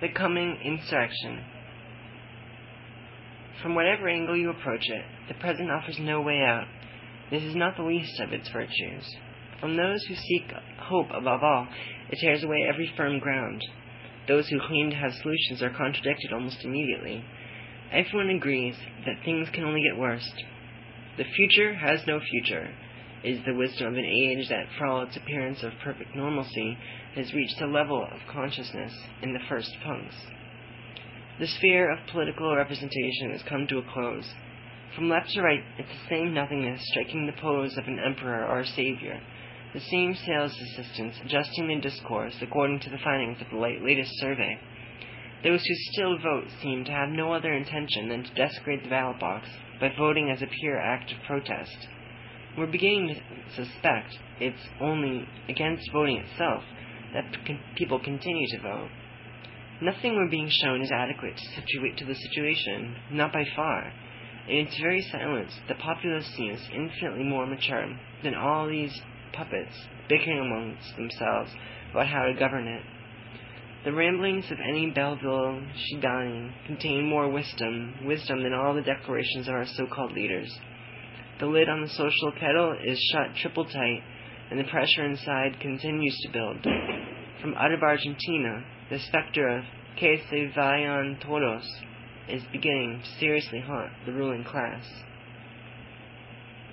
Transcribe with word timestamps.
The 0.00 0.08
coming 0.08 0.58
insurrection. 0.62 1.42
From 3.62 3.74
whatever 3.74 4.08
angle 4.08 4.36
you 4.36 4.50
approach 4.50 4.84
it, 4.88 5.04
the 5.28 5.34
present 5.34 5.70
offers 5.70 5.98
no 5.98 6.20
way 6.20 6.40
out. 6.42 6.66
This 7.30 7.42
is 7.42 7.56
not 7.56 7.76
the 7.76 7.82
least 7.82 8.20
of 8.20 8.32
its 8.32 8.48
virtues. 8.50 9.16
From 9.58 9.76
those 9.76 10.04
who 10.04 10.14
seek 10.14 10.52
hope 10.78 11.08
above 11.14 11.42
all, 11.42 11.66
it 12.10 12.18
tears 12.20 12.44
away 12.44 12.66
every 12.68 12.92
firm 12.96 13.18
ground. 13.18 13.62
Those 14.28 14.46
who 14.48 14.60
claim 14.60 14.90
to 14.90 14.96
have 14.96 15.14
solutions 15.14 15.62
are 15.62 15.70
contradicted 15.70 16.32
almost 16.32 16.62
immediately. 16.62 17.24
Everyone 17.90 18.30
agrees 18.30 18.76
that 19.06 19.24
things 19.24 19.48
can 19.54 19.64
only 19.64 19.80
get 19.80 19.98
worse. 19.98 20.30
The 21.16 21.24
future 21.24 21.74
has 21.74 22.06
no 22.06 22.20
future, 22.20 22.68
is 23.26 23.40
the 23.44 23.54
wisdom 23.54 23.88
of 23.88 23.94
an 23.94 24.04
age 24.04 24.48
that, 24.48 24.66
for 24.78 24.86
all 24.86 25.02
its 25.02 25.16
appearance 25.16 25.62
of 25.64 25.72
perfect 25.82 26.14
normalcy, 26.14 26.78
has 27.16 27.34
reached 27.34 27.60
a 27.60 27.66
level 27.66 28.04
of 28.04 28.32
consciousness 28.32 28.92
in 29.20 29.32
the 29.32 29.40
first 29.48 29.70
punks. 29.84 30.14
The 31.40 31.48
sphere 31.48 31.90
of 31.90 32.06
political 32.12 32.54
representation 32.54 33.32
has 33.32 33.42
come 33.42 33.66
to 33.66 33.78
a 33.78 33.92
close. 33.92 34.32
From 34.94 35.08
left 35.08 35.30
to 35.30 35.42
right, 35.42 35.64
it's 35.76 35.88
the 35.88 36.08
same 36.08 36.34
nothingness 36.34 36.80
striking 36.92 37.26
the 37.26 37.42
pose 37.42 37.76
of 37.76 37.88
an 37.88 37.98
emperor 37.98 38.46
or 38.46 38.60
a 38.60 38.66
savior, 38.66 39.20
the 39.74 39.80
same 39.80 40.14
sales 40.14 40.56
assistants 40.58 41.18
adjusting 41.24 41.66
their 41.66 41.80
discourse 41.80 42.36
according 42.40 42.78
to 42.80 42.90
the 42.90 43.02
findings 43.02 43.40
of 43.42 43.48
the 43.50 43.58
latest 43.58 44.12
survey. 44.20 44.56
Those 45.42 45.62
who 45.66 45.74
still 45.92 46.16
vote 46.18 46.46
seem 46.62 46.84
to 46.84 46.92
have 46.92 47.08
no 47.10 47.32
other 47.32 47.52
intention 47.52 48.08
than 48.08 48.22
to 48.22 48.34
desecrate 48.34 48.84
the 48.84 48.88
ballot 48.88 49.18
box 49.18 49.48
by 49.80 49.92
voting 49.98 50.30
as 50.30 50.42
a 50.42 50.46
pure 50.60 50.78
act 50.78 51.10
of 51.10 51.18
protest. 51.26 51.88
We're 52.56 52.66
beginning 52.66 53.14
to 53.14 53.64
suspect 53.64 54.16
it's 54.40 54.62
only 54.80 55.28
against 55.48 55.90
voting 55.92 56.16
itself 56.16 56.62
that 57.12 57.24
people 57.76 58.00
continue 58.00 58.46
to 58.52 58.62
vote. 58.62 58.88
Nothing 59.82 60.16
we're 60.16 60.30
being 60.30 60.48
shown 60.62 60.80
is 60.80 60.90
adequate 60.90 61.36
to, 61.36 61.60
situate 61.60 61.98
to 61.98 62.06
the 62.06 62.14
situation, 62.14 62.96
not 63.10 63.30
by 63.30 63.44
far. 63.54 63.92
In 64.48 64.66
its 64.66 64.78
very 64.80 65.02
silence, 65.12 65.52
the 65.68 65.74
populace 65.74 66.26
seems 66.34 66.60
infinitely 66.72 67.24
more 67.24 67.46
mature 67.46 67.94
than 68.22 68.34
all 68.34 68.66
these 68.68 68.98
puppets 69.34 69.74
bickering 70.08 70.38
amongst 70.38 70.96
themselves 70.96 71.50
about 71.90 72.06
how 72.06 72.24
to 72.24 72.32
govern 72.38 72.68
it. 72.68 72.82
The 73.84 73.92
ramblings 73.92 74.50
of 74.50 74.58
any 74.66 74.90
Belleville 74.90 75.62
chibani 75.76 76.52
contain 76.66 77.06
more 77.06 77.28
wisdom, 77.28 77.96
wisdom 78.06 78.42
than 78.42 78.54
all 78.54 78.72
the 78.72 78.80
declarations 78.80 79.46
of 79.46 79.54
our 79.54 79.66
so-called 79.66 80.12
leaders. 80.12 80.50
The 81.38 81.46
lid 81.46 81.68
on 81.68 81.82
the 81.82 81.88
social 81.88 82.32
kettle 82.40 82.76
is 82.82 82.98
shut 83.12 83.36
triple 83.36 83.66
tight, 83.66 84.02
and 84.50 84.58
the 84.58 84.64
pressure 84.64 85.04
inside 85.04 85.60
continues 85.60 86.18
to 86.22 86.32
build. 86.32 86.62
From 87.42 87.54
out 87.54 87.72
of 87.72 87.82
Argentina, 87.82 88.64
the 88.90 88.98
specter 89.00 89.46
of 89.48 89.64
que 89.98 90.18
se 90.30 90.52
vayan 90.56 91.20
todos 91.20 91.64
is 92.28 92.42
beginning 92.52 93.02
to 93.02 93.20
seriously 93.20 93.60
haunt 93.60 93.92
the 94.06 94.12
ruling 94.12 94.44
class. 94.44 94.84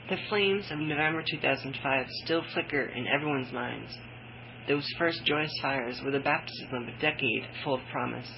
The 0.09 0.17
flames 0.29 0.65
of 0.71 0.79
November 0.79 1.23
2005 1.29 2.05
still 2.23 2.43
flicker 2.53 2.85
in 2.85 3.07
everyone's 3.07 3.51
minds. 3.51 3.97
Those 4.67 4.87
first 4.97 5.25
joyous 5.25 5.53
fires 5.61 6.01
were 6.03 6.11
the 6.11 6.19
baptism 6.19 6.73
of 6.73 6.87
a 6.87 6.99
decade 6.99 7.43
full 7.63 7.75
of 7.75 7.81
promise. 7.91 8.29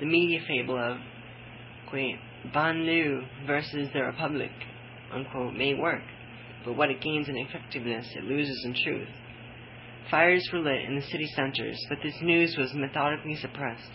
The 0.00 0.06
media 0.06 0.40
fable 0.46 0.78
of, 0.78 0.98
banlieue 2.54 3.26
versus 3.46 3.88
the 3.92 4.02
Republic, 4.02 4.50
unquote, 5.12 5.54
may 5.54 5.74
work, 5.74 6.02
but 6.64 6.76
what 6.76 6.90
it 6.90 7.00
gains 7.00 7.28
in 7.28 7.36
effectiveness 7.36 8.06
it 8.16 8.24
loses 8.24 8.62
in 8.64 8.74
truth. 8.84 9.08
Fires 10.10 10.48
were 10.52 10.58
lit 10.58 10.84
in 10.88 10.96
the 10.96 11.02
city 11.02 11.26
centers, 11.36 11.78
but 11.88 11.98
this 12.02 12.16
news 12.22 12.56
was 12.58 12.74
methodically 12.74 13.36
suppressed. 13.36 13.90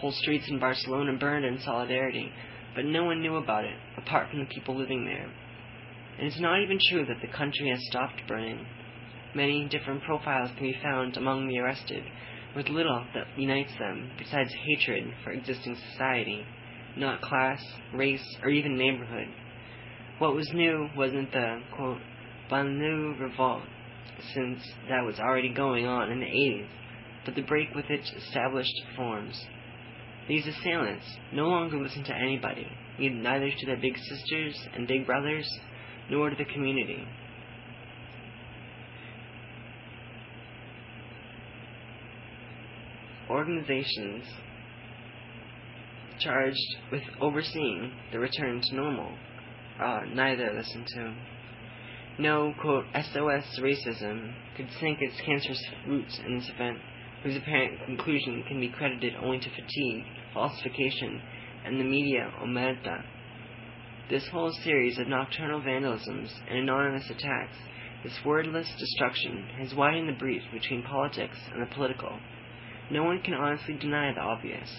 Whole 0.00 0.12
streets 0.12 0.48
in 0.48 0.58
Barcelona 0.58 1.16
burned 1.18 1.44
in 1.44 1.60
solidarity, 1.60 2.30
but 2.74 2.84
no 2.84 3.04
one 3.04 3.20
knew 3.20 3.36
about 3.36 3.64
it, 3.64 3.76
apart 3.96 4.30
from 4.30 4.40
the 4.40 4.46
people 4.46 4.76
living 4.76 5.04
there. 5.04 5.30
It 6.18 6.26
is 6.26 6.40
not 6.40 6.60
even 6.62 6.78
true 6.90 7.06
that 7.06 7.20
the 7.20 7.36
country 7.36 7.70
has 7.70 7.80
stopped 7.86 8.22
burning. 8.26 8.66
Many 9.34 9.68
different 9.68 10.02
profiles 10.02 10.50
can 10.56 10.66
be 10.66 10.78
found 10.82 11.16
among 11.16 11.48
the 11.48 11.58
arrested, 11.58 12.04
with 12.54 12.68
little 12.68 13.04
that 13.14 13.26
unites 13.36 13.72
them 13.78 14.10
besides 14.18 14.52
hatred 14.52 15.12
for 15.22 15.32
existing 15.32 15.76
society, 15.90 16.44
not 16.96 17.20
class, 17.20 17.60
race, 17.92 18.24
or 18.42 18.50
even 18.50 18.76
neighborhood. 18.76 19.28
What 20.18 20.36
was 20.36 20.48
new 20.54 20.88
wasn't 20.96 21.32
the, 21.32 21.60
quote, 21.74 21.98
revolt, 23.18 23.62
since 24.32 24.60
that 24.88 25.04
was 25.04 25.18
already 25.18 25.52
going 25.52 25.86
on 25.86 26.12
in 26.12 26.20
the 26.20 26.26
80s, 26.26 26.68
but 27.24 27.34
the 27.34 27.42
break 27.42 27.74
with 27.74 27.86
its 27.90 28.12
established 28.12 28.80
forms. 28.94 29.36
These 30.28 30.46
assailants 30.46 31.04
no 31.32 31.48
longer 31.48 31.82
listened 31.82 32.06
to 32.06 32.14
anybody, 32.14 32.66
neither 32.98 33.50
to 33.50 33.66
their 33.66 33.76
big 33.76 33.96
sisters 33.98 34.56
and 34.74 34.86
big 34.86 35.04
brothers, 35.04 35.48
nor 36.08 36.30
to 36.30 36.36
the 36.36 36.44
community. 36.44 37.04
Organizations 43.28 44.26
charged 46.20 46.76
with 46.92 47.02
overseeing 47.20 47.92
the 48.12 48.20
return 48.20 48.60
to 48.62 48.76
normal 48.76 49.10
uh, 49.80 50.00
neither 50.12 50.52
listen 50.52 50.84
to. 50.94 51.14
No, 52.18 52.54
quote, 52.60 52.84
SOS 52.94 53.58
racism 53.60 54.32
could 54.56 54.68
sink 54.78 54.98
its 55.00 55.20
cancerous 55.24 55.62
roots 55.86 56.20
in 56.24 56.38
this 56.38 56.48
event, 56.54 56.78
whose 57.22 57.36
apparent 57.36 57.84
conclusion 57.86 58.44
can 58.46 58.60
be 58.60 58.68
credited 58.68 59.14
only 59.16 59.40
to 59.40 59.50
fatigue, 59.50 60.04
falsification, 60.32 61.20
and 61.64 61.80
the 61.80 61.84
media 61.84 62.32
omerta. 62.40 63.02
This 64.10 64.28
whole 64.28 64.52
series 64.62 64.98
of 64.98 65.08
nocturnal 65.08 65.60
vandalisms 65.60 66.30
and 66.48 66.58
anonymous 66.58 67.10
attacks, 67.10 67.56
this 68.04 68.18
wordless 68.24 68.70
destruction, 68.78 69.48
has 69.58 69.74
widened 69.74 70.08
the 70.08 70.18
breach 70.18 70.42
between 70.52 70.82
politics 70.82 71.38
and 71.52 71.62
the 71.62 71.74
political. 71.74 72.20
No 72.90 73.02
one 73.02 73.22
can 73.22 73.34
honestly 73.34 73.74
deny 73.74 74.12
the 74.12 74.20
obvious. 74.20 74.70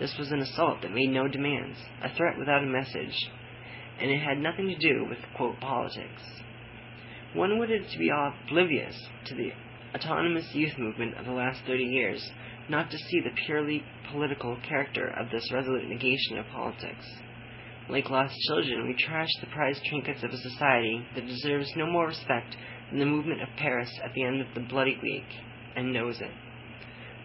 This 0.00 0.16
was 0.18 0.32
an 0.32 0.40
assault 0.40 0.80
that 0.82 0.92
made 0.92 1.10
no 1.10 1.28
demands, 1.28 1.78
a 2.02 2.12
threat 2.14 2.38
without 2.38 2.64
a 2.64 2.66
message, 2.66 3.14
and 4.00 4.10
it 4.10 4.20
had 4.20 4.38
nothing 4.38 4.66
to 4.68 4.76
do 4.76 5.06
with, 5.08 5.18
quote, 5.36 5.60
politics. 5.60 6.22
One 7.34 7.58
would 7.58 7.68
to 7.68 7.98
be 7.98 8.10
oblivious 8.10 8.96
to 9.26 9.34
the 9.34 9.52
autonomous 9.94 10.46
youth 10.52 10.76
movement 10.78 11.16
of 11.16 11.26
the 11.26 11.32
last 11.32 11.60
30 11.66 11.84
years, 11.84 12.30
not 12.68 12.90
to 12.90 12.98
see 12.98 13.20
the 13.20 13.34
purely 13.46 13.84
political 14.10 14.56
character 14.68 15.06
of 15.18 15.30
this 15.30 15.52
resolute 15.52 15.88
negation 15.88 16.38
of 16.38 16.46
politics. 16.46 17.06
Like 17.88 18.10
lost 18.10 18.34
children, 18.48 18.86
we 18.86 18.94
trash 18.94 19.28
the 19.40 19.48
prized 19.48 19.84
trinkets 19.84 20.22
of 20.22 20.30
a 20.30 20.36
society 20.36 21.04
that 21.14 21.26
deserves 21.26 21.70
no 21.76 21.86
more 21.86 22.06
respect 22.06 22.56
than 22.90 23.00
the 23.00 23.06
movement 23.06 23.42
of 23.42 23.48
Paris 23.56 23.90
at 24.04 24.12
the 24.14 24.24
end 24.24 24.40
of 24.40 24.46
the 24.54 24.68
Bloody 24.68 24.98
Week, 25.02 25.26
and 25.76 25.92
knows 25.92 26.20
it. 26.20 26.30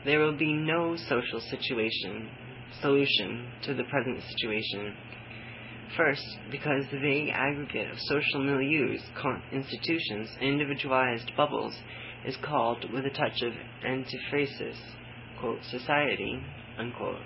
There 0.06 0.20
will 0.20 0.38
be 0.38 0.54
no 0.54 0.96
social 0.96 1.40
situation 1.40 2.30
solution 2.82 3.48
to 3.64 3.74
the 3.74 3.84
present 3.86 4.22
situation 4.22 4.94
First, 5.98 6.26
because 6.52 6.84
the 6.92 7.00
vague 7.00 7.30
aggregate 7.30 7.90
of 7.90 7.98
social 8.00 8.42
milieus, 8.42 9.02
institutions, 9.54 10.30
individualized 10.42 11.32
bubbles 11.38 11.74
is 12.26 12.36
called, 12.44 12.86
with 12.92 13.06
a 13.06 13.10
touch 13.12 13.42
of 13.44 13.54
antiphrasis, 13.86 14.76
quote, 15.40 15.60
society, 15.70 16.38
unquote, 16.78 17.22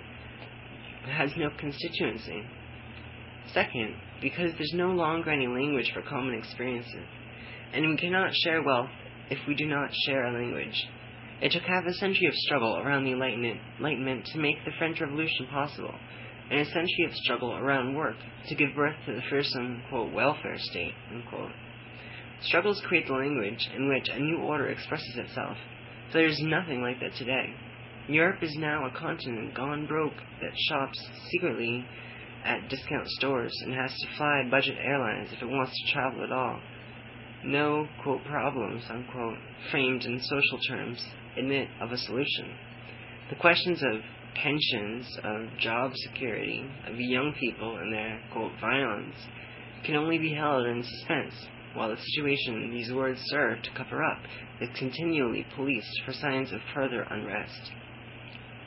has 1.10 1.32
no 1.36 1.50
constituency. 1.58 2.44
Second, 3.52 3.96
because 4.22 4.52
there's 4.56 4.74
no 4.74 4.90
longer 4.90 5.30
any 5.30 5.48
language 5.48 5.90
for 5.92 6.02
common 6.02 6.34
experiences, 6.34 7.06
and 7.72 7.88
we 7.88 7.96
cannot 7.96 8.32
share 8.44 8.62
wealth 8.62 8.90
if 9.30 9.38
we 9.48 9.54
do 9.54 9.66
not 9.66 9.90
share 10.06 10.26
a 10.26 10.32
language. 10.32 10.86
It 11.42 11.50
took 11.50 11.62
half 11.62 11.86
a 11.86 11.94
century 11.94 12.26
of 12.28 12.34
struggle 12.34 12.76
around 12.76 13.04
the 13.04 13.12
Enlightenment, 13.12 13.58
Enlightenment 13.78 14.26
to 14.26 14.38
make 14.38 14.64
the 14.64 14.72
French 14.78 15.00
Revolution 15.00 15.48
possible 15.50 15.94
and 16.50 16.60
a 16.60 16.64
century 16.64 17.04
of 17.06 17.14
struggle 17.14 17.56
around 17.56 17.94
work 17.94 18.16
to 18.48 18.54
give 18.54 18.74
birth 18.74 18.96
to 19.06 19.14
the 19.14 19.22
fearsome, 19.30 19.82
welfare 20.12 20.58
state, 20.58 20.94
unquote. 21.12 21.52
Struggles 22.42 22.82
create 22.86 23.06
the 23.06 23.12
language 23.12 23.68
in 23.76 23.88
which 23.88 24.08
a 24.08 24.18
new 24.18 24.38
order 24.38 24.68
expresses 24.68 25.16
itself. 25.16 25.56
So 26.10 26.18
there 26.18 26.26
is 26.26 26.40
nothing 26.40 26.82
like 26.82 26.98
that 27.00 27.14
today. 27.16 27.54
Europe 28.08 28.42
is 28.42 28.56
now 28.56 28.86
a 28.86 28.98
continent 28.98 29.54
gone 29.54 29.86
broke 29.86 30.16
that 30.40 30.52
shops 30.68 30.98
secretly 31.30 31.84
at 32.44 32.68
discount 32.68 33.06
stores 33.10 33.52
and 33.62 33.74
has 33.74 33.94
to 33.94 34.16
fly 34.16 34.42
budget 34.50 34.76
airlines 34.82 35.28
if 35.32 35.42
it 35.42 35.46
wants 35.46 35.72
to 35.72 35.92
travel 35.92 36.24
at 36.24 36.32
all. 36.32 36.58
No, 37.44 37.86
quote, 38.02 38.24
problems, 38.24 38.82
unquote, 38.90 39.38
framed 39.70 40.04
in 40.04 40.20
social 40.20 40.58
terms 40.68 41.04
admit 41.36 41.68
of 41.80 41.92
a 41.92 41.98
solution. 41.98 42.54
The 43.28 43.36
questions 43.36 43.82
of 43.82 44.00
pensions, 44.34 45.06
of 45.24 45.58
job 45.58 45.92
security, 45.94 46.64
of 46.86 46.98
young 46.98 47.34
people 47.38 47.76
and 47.76 47.92
their, 47.92 48.20
quote, 48.32 48.52
violence, 48.60 49.14
can 49.84 49.96
only 49.96 50.18
be 50.18 50.34
held 50.34 50.66
in 50.66 50.82
suspense, 50.82 51.34
while 51.74 51.88
the 51.88 51.96
situation 51.96 52.70
these 52.70 52.92
words 52.92 53.20
serve 53.26 53.62
to 53.62 53.70
cover 53.76 54.02
up 54.02 54.22
is 54.60 54.68
continually 54.78 55.46
policed 55.54 56.02
for 56.04 56.12
signs 56.12 56.52
of 56.52 56.60
further 56.74 57.02
unrest. 57.10 57.70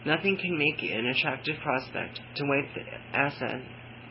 Nothing 0.05 0.37
can 0.37 0.57
make 0.57 0.83
it 0.83 0.97
an 0.97 1.07
attractive 1.07 1.57
prospect 1.61 2.19
to 2.35 2.45
wipe 2.45 2.73
the 2.75 2.83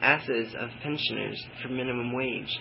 asses 0.03 0.55
of 0.59 0.71
pensioners 0.83 1.45
for 1.63 1.69
minimum 1.69 2.13
wage. 2.13 2.61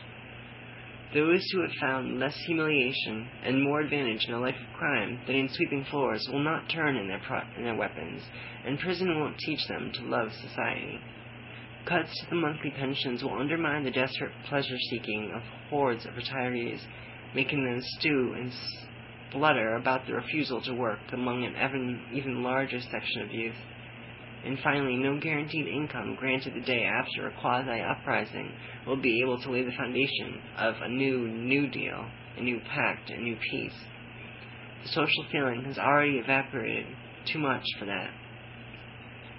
Those 1.13 1.43
who 1.51 1.61
have 1.61 1.71
found 1.81 2.19
less 2.19 2.35
humiliation 2.45 3.27
and 3.43 3.61
more 3.61 3.81
advantage 3.81 4.25
in 4.27 4.33
a 4.33 4.39
life 4.39 4.55
of 4.55 4.77
crime 4.77 5.19
than 5.27 5.35
in 5.35 5.49
sweeping 5.49 5.83
floors 5.91 6.25
will 6.31 6.43
not 6.43 6.69
turn 6.69 6.95
in 6.95 7.09
their, 7.09 7.75
weapons, 7.75 8.23
and 8.65 8.79
prison 8.79 9.19
won't 9.19 9.37
teach 9.37 9.59
them 9.67 9.91
to 9.93 10.05
love 10.05 10.31
society. 10.31 11.01
Cuts 11.85 12.13
to 12.21 12.29
the 12.29 12.35
monthly 12.35 12.71
pensions 12.71 13.23
will 13.23 13.37
undermine 13.37 13.83
the 13.83 13.91
desperate 13.91 14.31
pleasure 14.47 14.77
seeking 14.89 15.33
of 15.35 15.41
hordes 15.69 16.05
of 16.05 16.13
retirees, 16.13 16.79
making 17.35 17.65
them 17.65 17.81
stew 17.81 18.33
and 18.37 18.53
splutter 19.29 19.75
about 19.75 20.05
the 20.07 20.13
refusal 20.13 20.61
to 20.61 20.73
work 20.73 20.99
among 21.11 21.43
an 21.43 21.55
even, 21.55 22.01
even 22.13 22.43
larger 22.43 22.79
section 22.79 23.23
of 23.23 23.31
youth. 23.31 23.55
And 24.43 24.57
finally, 24.63 24.97
no 24.97 25.19
guaranteed 25.19 25.67
income 25.67 26.15
granted 26.19 26.55
the 26.55 26.65
day 26.65 26.83
after 26.83 27.27
a 27.27 27.41
quasi 27.41 27.79
uprising 27.79 28.51
will 28.87 28.99
be 28.99 29.21
able 29.21 29.39
to 29.39 29.51
lay 29.51 29.63
the 29.63 29.71
foundation 29.77 30.41
of 30.57 30.75
a 30.81 30.89
new 30.89 31.27
New 31.27 31.69
Deal, 31.69 32.07
a 32.37 32.41
new 32.41 32.59
pact, 32.73 33.09
a 33.11 33.17
new 33.17 33.37
peace. 33.51 33.79
The 34.83 34.89
social 34.89 35.25
feeling 35.31 35.63
has 35.65 35.77
already 35.77 36.17
evaporated 36.17 36.87
too 37.31 37.37
much 37.37 37.63
for 37.77 37.85
that. 37.85 38.09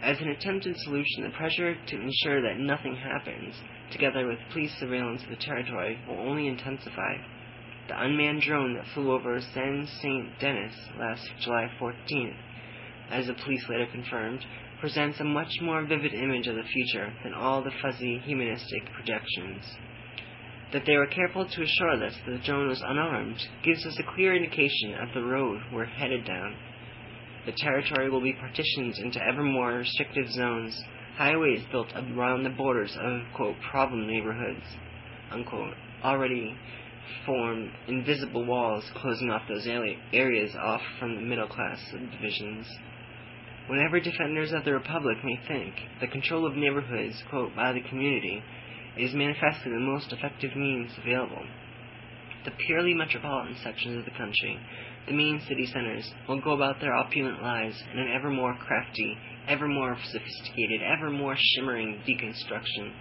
As 0.03 0.21
an 0.21 0.29
attempted 0.29 0.75
solution, 0.79 1.25
the 1.25 1.31
pressure 1.31 1.75
to 1.75 1.97
ensure 2.01 2.43
that 2.43 2.59
nothing 2.59 2.97
happens, 2.97 3.57
together 3.91 4.27
with 4.27 4.39
police 4.53 4.73
surveillance 4.79 5.23
of 5.23 5.31
the 5.31 5.37
territory, 5.37 5.99
will 6.09 6.19
only 6.19 6.49
intensify. 6.49 7.17
The 7.89 8.01
unmanned 8.01 8.43
drone 8.43 8.75
that 8.75 8.87
flew 8.95 9.13
over 9.13 9.41
San 9.41 9.89
St. 10.01 10.39
Denis 10.41 10.75
last 10.99 11.23
July 11.41 11.69
14th, 11.81 12.37
as 13.11 13.27
the 13.27 13.35
police 13.35 13.65
later 13.69 13.87
confirmed, 13.93 14.45
presents 14.83 15.21
a 15.21 15.25
much 15.25 15.61
more 15.63 15.87
vivid 15.87 16.13
image 16.13 16.49
of 16.49 16.57
the 16.57 16.65
future 16.65 17.13
than 17.23 17.33
all 17.33 17.63
the 17.63 17.71
fuzzy 17.81 18.21
humanistic 18.25 18.83
projections. 18.93 19.63
That 20.73 20.83
they 20.85 20.97
were 20.97 21.07
careful 21.07 21.47
to 21.47 21.63
assure 21.63 22.03
us 22.05 22.15
that 22.27 22.33
the 22.33 22.45
drone 22.45 22.67
was 22.67 22.83
unarmed 22.85 23.41
gives 23.65 23.87
us 23.87 23.97
a 24.01 24.13
clear 24.13 24.35
indication 24.35 24.95
of 25.01 25.15
the 25.15 25.23
road 25.23 25.61
we're 25.73 25.85
headed 25.85 26.25
down. 26.25 26.57
The 27.47 27.53
territory 27.53 28.11
will 28.11 28.21
be 28.21 28.33
partitioned 28.33 28.95
into 28.99 29.23
ever 29.25 29.45
more 29.45 29.75
restrictive 29.75 30.29
zones, 30.33 30.77
highways 31.17 31.63
built 31.71 31.93
around 31.95 32.43
the 32.43 32.51
borders 32.51 32.97
of, 33.01 33.21
quote, 33.37 33.55
problem 33.71 34.09
neighborhoods, 34.09 34.67
unquote, 35.31 35.75
already 36.03 36.57
form 37.25 37.71
invisible 37.87 38.45
walls 38.45 38.83
closing 38.97 39.31
off 39.31 39.43
those 39.49 39.69
areas 40.13 40.51
off 40.61 40.81
from 40.99 41.15
the 41.15 41.21
middle 41.21 41.47
class 41.47 41.79
divisions. 42.11 42.67
Whenever 43.69 44.01
defenders 44.01 44.53
of 44.53 44.65
the 44.65 44.73
Republic 44.73 45.19
may 45.23 45.39
think 45.47 45.75
the 46.01 46.09
control 46.09 46.47
of 46.47 46.57
neighborhoods, 46.57 47.23
by 47.55 47.73
the 47.73 47.81
community, 47.89 48.43
is 48.99 49.15
manifestly 49.15 49.71
the 49.71 49.79
most 49.79 50.13
effective 50.13 50.55
means 50.57 50.91
available, 50.99 51.47
the 52.45 52.51
purely 52.67 52.93
metropolitan 52.93 53.57
sections 53.63 53.99
of 53.99 54.05
the 54.05 54.19
country, 54.19 54.59
the 55.07 55.13
main 55.13 55.41
city 55.41 55.67
centers, 55.67 56.11
will 56.29 56.41
go 56.41 56.53
about 56.53 56.81
their 56.81 56.93
opulent 56.95 57.41
lives 57.41 57.81
in 57.93 58.01
an 58.01 58.09
ever 58.13 58.31
more 58.31 58.57
crafty, 58.57 59.17
ever 59.47 59.69
more 59.69 59.97
sophisticated, 59.97 60.83
ever 60.83 61.11
more 61.11 61.37
shimmering 61.37 62.01
deconstruction. 62.07 62.93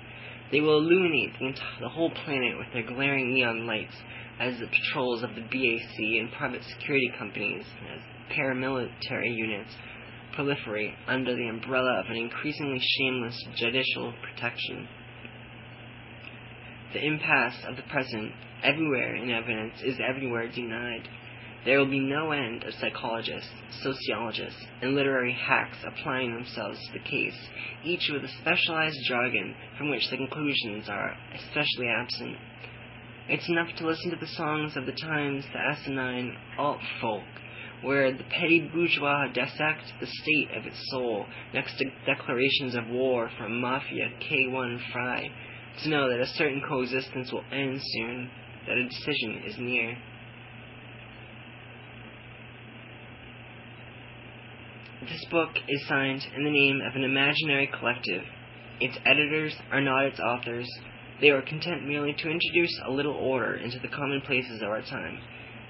They 0.52 0.62
will 0.62 0.78
illuminate 0.78 1.34
the, 1.40 1.54
the 1.82 1.90
whole 1.90 2.12
planet 2.12 2.58
with 2.58 2.68
their 2.72 2.84
glaring 2.84 3.34
neon 3.34 3.66
lights 3.66 3.96
as 4.40 4.60
the 4.60 4.68
patrols 4.68 5.24
of 5.24 5.34
the 5.36 5.42
BAC 5.42 6.20
and 6.20 6.32
private 6.34 6.64
security 6.64 7.12
companies, 7.18 7.66
as 7.94 8.02
paramilitary 8.36 9.36
units, 9.36 9.72
proliferate 10.38 10.94
under 11.08 11.36
the 11.36 11.48
umbrella 11.48 12.02
of 12.04 12.10
an 12.10 12.18
increasingly 12.18 12.80
shameless 12.80 13.38
judicial 13.56 14.14
protection. 14.22 14.88
The 16.94 17.06
impasse 17.06 17.64
of 17.68 17.76
the 17.78 17.84
present, 17.84 18.34
everywhere 18.64 19.16
in 19.16 19.32
evidence, 19.32 19.76
is 19.84 20.00
everywhere 20.00 20.50
denied. 20.50 21.08
There 21.64 21.78
will 21.78 21.90
be 21.90 22.00
no 22.00 22.32
end 22.32 22.64
of 22.64 22.74
psychologists, 22.74 23.50
sociologists, 23.82 24.60
and 24.82 24.96
literary 24.96 25.34
hacks 25.34 25.78
applying 25.86 26.34
themselves 26.34 26.80
to 26.88 26.94
the 26.94 27.10
case, 27.10 27.38
each 27.84 28.10
with 28.12 28.24
a 28.24 28.34
specialized 28.42 28.98
jargon 29.08 29.56
from 29.78 29.90
which 29.90 30.10
the 30.10 30.18
conclusions 30.18 30.90
are 30.90 31.16
especially 31.36 31.88
absent. 31.88 32.36
It's 33.30 33.48
enough 33.48 33.70
to 33.78 33.88
listen 33.88 34.10
to 34.10 34.18
the 34.18 34.32
songs 34.34 34.76
of 34.76 34.86
the 34.86 34.92
times, 34.92 35.46
the 35.54 35.60
asinine 35.60 36.36
alt 36.58 36.80
folk, 37.00 37.24
where 37.84 38.12
the 38.16 38.24
petty 38.24 38.70
bourgeois 38.74 39.28
dissect 39.34 39.84
the 40.00 40.08
state 40.08 40.56
of 40.56 40.66
its 40.66 40.78
soul 40.92 41.26
next 41.54 41.78
to 41.78 41.86
declarations 42.06 42.76
of 42.76 42.88
war 42.88 43.30
from 43.38 43.60
Mafia 43.60 44.10
K1 44.22 44.80
Fry, 44.92 45.30
to 45.84 45.90
know 45.90 46.10
that 46.10 46.20
a 46.20 46.28
certain 46.28 46.62
coexistence 46.68 47.32
will 47.32 47.44
end 47.52 47.80
soon, 47.82 48.30
that 48.68 48.78
a 48.78 48.88
decision 48.88 49.42
is 49.46 49.56
near. 49.58 49.98
This 55.02 55.26
book 55.32 55.50
is 55.68 55.88
signed 55.88 56.22
in 56.36 56.44
the 56.44 56.52
name 56.52 56.80
of 56.88 56.96
an 56.96 57.04
imaginary 57.04 57.68
collective. 57.80 58.22
Its 58.80 58.98
editors 59.06 59.56
are 59.72 59.82
not 59.82 60.06
its 60.06 60.20
authors. 60.20 60.68
They 61.20 61.30
are 61.30 61.42
content 61.42 61.88
merely 61.88 62.14
to 62.14 62.30
introduce 62.30 62.80
a 62.86 62.92
little 62.92 63.16
order 63.16 63.56
into 63.56 63.80
the 63.80 63.88
commonplaces 63.88 64.62
of 64.62 64.70
our 64.70 64.82
time 64.82 65.20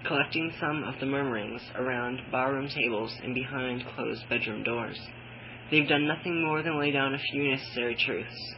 collecting 0.07 0.51
some 0.59 0.83
of 0.83 0.99
the 0.99 1.05
murmurings 1.05 1.61
around 1.75 2.21
barroom 2.31 2.67
tables 2.67 3.15
and 3.23 3.33
behind 3.35 3.85
closed 3.95 4.27
bedroom 4.29 4.63
doors. 4.63 4.99
They've 5.69 5.87
done 5.87 6.07
nothing 6.07 6.43
more 6.43 6.61
than 6.63 6.79
lay 6.79 6.91
down 6.91 7.13
a 7.13 7.19
few 7.19 7.49
necessary 7.49 7.95
truths, 7.95 8.55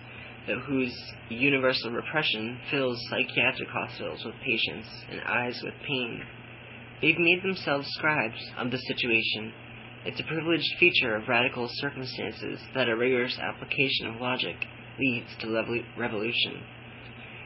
that 0.47 0.59
whose 0.59 0.93
universal 1.29 1.91
repression 1.91 2.59
fills 2.71 2.99
psychiatric 3.09 3.69
hospitals 3.69 4.23
with 4.25 4.35
patients 4.43 4.87
and 5.09 5.21
eyes 5.21 5.59
with 5.63 5.73
pain. 5.87 6.23
They've 7.01 7.19
made 7.19 7.43
themselves 7.43 7.87
scribes 7.91 8.39
of 8.57 8.71
the 8.71 8.77
situation. 8.77 9.53
It's 10.05 10.19
a 10.19 10.23
privileged 10.23 10.69
feature 10.79 11.15
of 11.15 11.27
radical 11.27 11.69
circumstances 11.75 12.59
that 12.75 12.89
a 12.89 12.95
rigorous 12.95 13.37
application 13.39 14.07
of 14.07 14.21
logic 14.21 14.55
leads 14.99 15.29
to 15.39 15.81
revolution. 15.97 16.63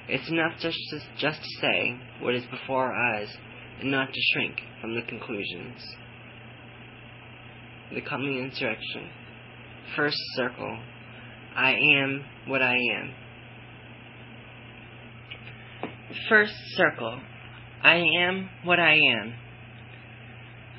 It's 0.08 0.30
enough 0.30 0.54
just 0.60 0.78
to, 0.92 1.00
just 1.18 1.42
to 1.42 1.50
say 1.62 2.00
what 2.22 2.36
is 2.36 2.46
before 2.46 2.94
our 2.94 3.16
eyes 3.16 3.36
and 3.82 3.92
not 3.92 4.14
to 4.14 4.20
shrink 4.34 4.60
from 4.82 4.96
the 4.96 5.02
conclusions. 5.04 5.82
The 7.94 8.02
coming 8.02 8.38
insurrection. 8.40 9.10
First 9.96 10.18
circle. 10.36 10.80
I 11.56 11.74
am 11.74 12.24
what 12.48 12.62
I 12.62 12.76
am. 12.76 13.14
First 16.30 16.54
circle. 16.76 17.20
I 17.84 18.04
am 18.20 18.50
what 18.64 18.80
I 18.80 18.96
am. 18.96 19.34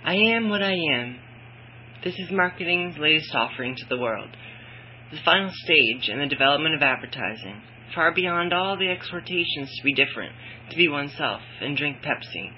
I 0.05 0.15
am 0.15 0.51
what 0.51 0.63
I 0.63 0.75
am. 0.93 1.19
This 2.05 2.15
is 2.19 2.31
marketing's 2.31 2.97
latest 2.99 3.35
offering 3.35 3.75
to 3.77 3.85
the 3.89 3.99
world. 3.99 4.29
The 5.11 5.19
final 5.25 5.51
stage 5.53 6.09
in 6.09 6.19
the 6.19 6.27
development 6.27 6.75
of 6.75 6.83
advertising, 6.83 7.63
far 7.95 8.13
beyond 8.13 8.53
all 8.53 8.77
the 8.77 8.91
exhortations 8.91 9.71
to 9.77 9.85
be 9.85 9.95
different, 9.95 10.33
to 10.71 10.77
be 10.77 10.89
oneself, 10.89 11.41
and 11.61 11.77
drink 11.77 11.99
Pepsi 12.03 12.53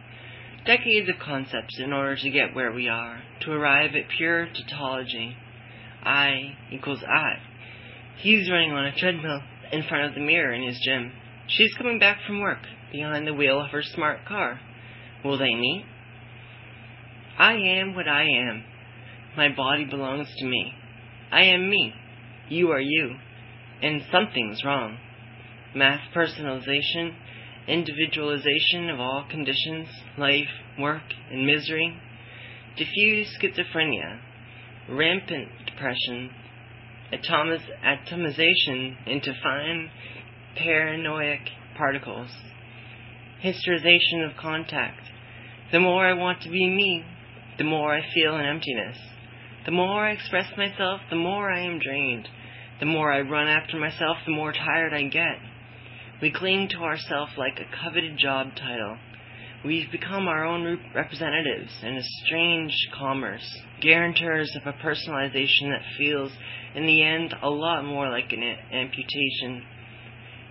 decades 0.64 1.08
of 1.08 1.16
concepts 1.24 1.78
in 1.78 1.92
order 1.92 2.16
to 2.16 2.30
get 2.30 2.54
where 2.54 2.72
we 2.72 2.88
are, 2.88 3.22
to 3.40 3.52
arrive 3.52 3.94
at 3.94 4.10
pure 4.16 4.46
tautology. 4.46 5.36
I 6.02 6.56
equals 6.72 7.02
I. 7.02 7.34
He's 8.18 8.50
running 8.50 8.72
on 8.72 8.86
a 8.86 8.96
treadmill 8.96 9.40
in 9.72 9.82
front 9.84 10.06
of 10.08 10.14
the 10.14 10.20
mirror 10.20 10.52
in 10.52 10.66
his 10.66 10.78
gym. 10.84 11.12
She's 11.46 11.74
coming 11.74 11.98
back 11.98 12.18
from 12.26 12.40
work 12.40 12.60
behind 12.92 13.26
the 13.26 13.34
wheel 13.34 13.60
of 13.60 13.70
her 13.70 13.82
smart 13.82 14.24
car. 14.26 14.60
Will 15.24 15.38
they 15.38 15.54
meet? 15.54 15.84
I 17.38 17.54
am 17.54 17.94
what 17.94 18.08
I 18.08 18.24
am. 18.24 18.64
My 19.36 19.48
body 19.54 19.84
belongs 19.84 20.28
to 20.38 20.46
me. 20.46 20.72
I 21.30 21.42
am 21.42 21.70
me. 21.70 21.94
You 22.48 22.70
are 22.72 22.80
you. 22.80 23.16
And 23.82 24.02
something's 24.12 24.64
wrong. 24.64 24.98
Mass 25.74 26.00
personalization 26.14 27.14
individualization 27.70 28.90
of 28.90 29.00
all 29.00 29.24
conditions, 29.30 29.88
life, 30.18 30.48
work, 30.78 31.02
and 31.30 31.46
misery, 31.46 31.96
diffuse 32.76 33.28
schizophrenia, 33.40 34.18
rampant 34.88 35.48
depression, 35.66 36.30
atomiz- 37.12 37.60
atomization 37.84 38.96
into 39.06 39.32
fine 39.42 39.90
paranoid 40.56 41.38
particles, 41.76 42.30
hysterization 43.44 44.28
of 44.28 44.36
contact. 44.36 45.00
The 45.72 45.80
more 45.80 46.06
I 46.06 46.14
want 46.14 46.42
to 46.42 46.50
be 46.50 46.66
me, 46.66 47.04
the 47.58 47.64
more 47.64 47.94
I 47.94 48.02
feel 48.14 48.36
an 48.36 48.44
emptiness. 48.44 48.96
The 49.64 49.72
more 49.72 50.06
I 50.06 50.12
express 50.12 50.46
myself, 50.56 51.00
the 51.10 51.16
more 51.16 51.50
I 51.50 51.60
am 51.60 51.78
drained. 51.78 52.26
The 52.80 52.86
more 52.86 53.12
I 53.12 53.20
run 53.20 53.46
after 53.46 53.76
myself, 53.78 54.16
the 54.26 54.32
more 54.32 54.52
tired 54.52 54.94
I 54.94 55.02
get. 55.02 55.38
We 56.22 56.30
cling 56.30 56.68
to 56.72 56.78
ourself 56.80 57.30
like 57.38 57.58
a 57.58 57.82
coveted 57.82 58.18
job 58.18 58.48
title. 58.54 58.98
We've 59.64 59.90
become 59.90 60.28
our 60.28 60.44
own 60.44 60.78
representatives 60.94 61.72
in 61.82 61.96
a 61.96 62.02
strange 62.26 62.74
commerce, 62.98 63.46
guarantors 63.80 64.54
of 64.56 64.66
a 64.66 64.76
personalization 64.78 65.70
that 65.70 65.82
feels, 65.96 66.30
in 66.74 66.84
the 66.84 67.02
end, 67.02 67.34
a 67.42 67.48
lot 67.48 67.86
more 67.86 68.10
like 68.10 68.32
an 68.32 68.42
amputation. 68.42 69.64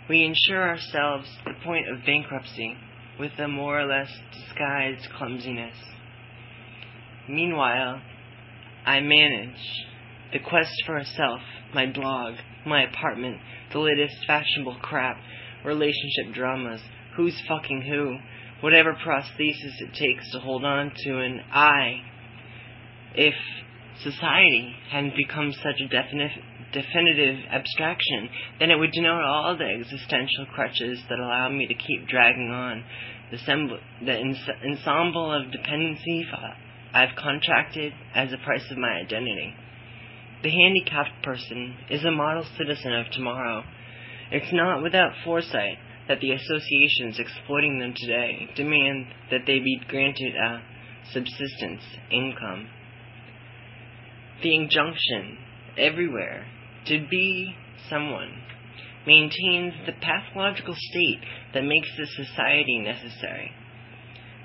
We 0.10 0.24
insure 0.24 0.70
ourselves 0.70 1.30
the 1.46 1.54
point 1.64 1.86
of 1.88 2.04
bankruptcy 2.04 2.76
with 3.20 3.34
a 3.38 3.48
more 3.48 3.80
or 3.80 3.86
less 3.86 4.10
disguised 4.34 5.08
clumsiness. 5.18 5.76
Meanwhile, 7.28 8.02
I 8.88 9.02
manage 9.02 9.62
the 10.34 10.40
quest 10.40 10.74
for 10.88 10.98
a 10.98 11.06
self, 11.06 11.42
my 11.76 11.86
blog, 11.92 12.36
my 12.66 12.90
apartment, 12.90 13.38
the 13.72 13.80
latest 13.80 14.16
fashionable 14.26 14.78
crap, 14.82 15.18
relationship 15.66 16.34
dramas, 16.34 16.82
who's 17.16 17.40
fucking 17.48 17.82
who, 17.82 18.18
whatever 18.62 18.94
prosthesis 18.94 19.80
it 19.80 19.94
takes 19.94 20.32
to 20.32 20.40
hold 20.40 20.64
on 20.66 20.92
to 21.06 21.20
an 21.20 21.40
I. 21.52 22.02
If 23.16 23.34
society 24.04 24.76
hadn't 24.92 25.16
become 25.16 25.52
such 25.52 25.82
a 25.82 25.88
definite, 25.88 26.32
definitive 26.72 27.46
abstraction, 27.52 28.30
then 28.60 28.72
it 28.72 28.76
would 28.76 28.92
denote 28.92 29.24
all 29.24 29.58
the 29.58 29.66
existential 29.66 30.46
crutches 30.54 31.00
that 31.10 31.20
allow 31.20 31.50
me 31.50 31.68
to 31.68 31.74
keep 31.74 32.08
dragging 32.08 32.52
on 32.52 32.84
the, 33.32 33.38
the 34.06 34.18
ensemble 34.66 35.34
of 35.34 35.52
dependency 35.52 36.26
I've 36.94 37.16
contracted 37.16 37.94
as 38.16 38.32
the 38.32 38.38
price 38.38 38.66
of 38.72 38.78
my 38.78 39.02
identity. 39.06 39.54
The 40.42 40.50
handicapped 40.50 41.24
person 41.24 41.76
is 41.90 42.04
a 42.04 42.12
model 42.12 42.46
citizen 42.58 42.94
of 42.94 43.12
tomorrow. 43.12 43.64
It's 44.32 44.54
not 44.54 44.84
without 44.84 45.12
foresight 45.24 45.78
that 46.08 46.20
the 46.20 46.32
associations 46.32 47.20
exploiting 47.20 47.80
them 47.80 47.94
today 47.96 48.50
demand 48.56 49.08
that 49.32 49.42
they 49.46 49.60
be 49.60 49.80
granted 49.88 50.36
a 50.36 50.62
subsistence 51.12 51.82
income. 52.12 52.68
The 54.44 54.56
injunction 54.56 55.38
everywhere 55.78 56.46
to 56.86 57.06
be 57.10 57.56
someone 57.90 58.44
maintains 59.06 59.74
the 59.86 59.94
pathological 59.94 60.76
state 60.76 61.22
that 61.54 61.64
makes 61.64 61.90
this 61.98 62.16
society 62.16 62.80
necessary. 62.80 63.52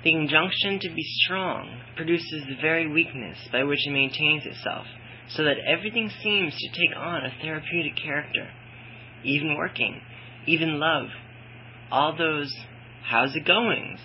The 0.03 0.13
injunction 0.13 0.79
to 0.79 0.89
be 0.89 1.03
strong 1.23 1.81
produces 1.95 2.45
the 2.47 2.61
very 2.61 2.87
weakness 2.87 3.37
by 3.51 3.63
which 3.63 3.79
it 3.85 3.91
maintains 3.91 4.45
itself, 4.45 4.85
so 5.29 5.43
that 5.43 5.57
everything 5.67 6.09
seems 6.21 6.53
to 6.55 6.69
take 6.69 6.95
on 6.95 7.25
a 7.25 7.33
therapeutic 7.41 7.95
character. 7.95 8.49
Even 9.25 9.57
working, 9.57 9.99
even 10.47 10.79
love, 10.79 11.07
all 11.91 12.15
those 12.15 12.53
how's 13.03 13.35
it 13.35 13.45
goings 13.45 13.99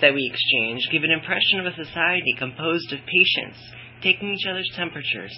that 0.00 0.14
we 0.14 0.32
exchange 0.32 0.88
give 0.90 1.04
an 1.04 1.10
impression 1.10 1.60
of 1.60 1.66
a 1.66 1.84
society 1.84 2.34
composed 2.38 2.92
of 2.92 2.98
patients 3.00 3.58
taking 4.02 4.32
each 4.32 4.46
other's 4.48 4.70
temperatures. 4.74 5.32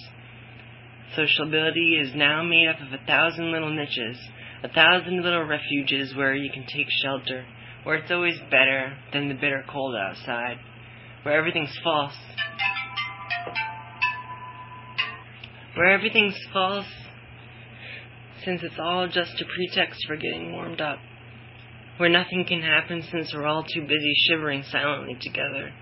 Sociability 1.14 1.98
is 2.00 2.14
now 2.14 2.42
made 2.42 2.68
up 2.68 2.80
of 2.80 2.92
a 2.92 3.06
thousand 3.06 3.52
little 3.52 3.72
niches, 3.72 4.16
a 4.62 4.68
thousand 4.68 5.22
little 5.22 5.44
refuges 5.44 6.14
where 6.16 6.34
you 6.34 6.50
can 6.50 6.64
take 6.66 6.86
shelter, 7.02 7.44
where 7.84 7.96
it's 7.96 8.10
always 8.10 8.38
better 8.50 8.96
than 9.12 9.28
the 9.28 9.34
bitter 9.34 9.64
cold 9.70 9.94
outside, 9.94 10.56
where 11.22 11.38
everything's 11.38 11.76
false. 11.84 12.16
Where 15.76 15.90
everything's 15.90 16.38
false, 16.52 16.86
since 18.44 18.62
it's 18.62 18.78
all 18.78 19.06
just 19.08 19.40
a 19.40 19.44
pretext 19.44 20.00
for 20.06 20.16
getting 20.16 20.52
warmed 20.52 20.80
up 20.80 20.98
where 21.96 22.08
nothing 22.08 22.44
can 22.46 22.60
happen 22.60 23.02
since 23.10 23.32
we're 23.32 23.46
all 23.46 23.62
too 23.62 23.82
busy 23.82 24.14
shivering 24.28 24.64
silently 24.70 25.16
together. 25.20 25.72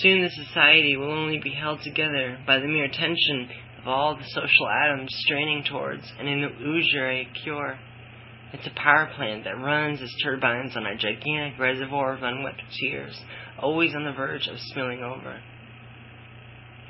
Soon 0.00 0.22
the 0.22 0.30
society 0.30 0.96
will 0.96 1.10
only 1.10 1.40
be 1.42 1.54
held 1.54 1.80
together 1.82 2.38
by 2.46 2.58
the 2.58 2.68
mere 2.68 2.88
tension 2.88 3.48
of 3.80 3.88
all 3.88 4.16
the 4.16 4.24
social 4.24 4.68
atoms 4.68 5.10
straining 5.24 5.64
towards 5.64 6.04
an 6.20 6.28
illusory 6.28 7.28
cure. 7.42 7.78
It's 8.52 8.66
a 8.66 8.80
power 8.80 9.10
plant 9.16 9.44
that 9.44 9.58
runs 9.58 10.00
as 10.00 10.14
turbines 10.22 10.76
on 10.76 10.86
a 10.86 10.96
gigantic 10.96 11.58
reservoir 11.58 12.14
of 12.14 12.22
unwept 12.22 12.62
tears, 12.80 13.18
always 13.58 13.94
on 13.94 14.04
the 14.04 14.12
verge 14.12 14.46
of 14.46 14.58
spilling 14.70 15.02
over. 15.02 15.40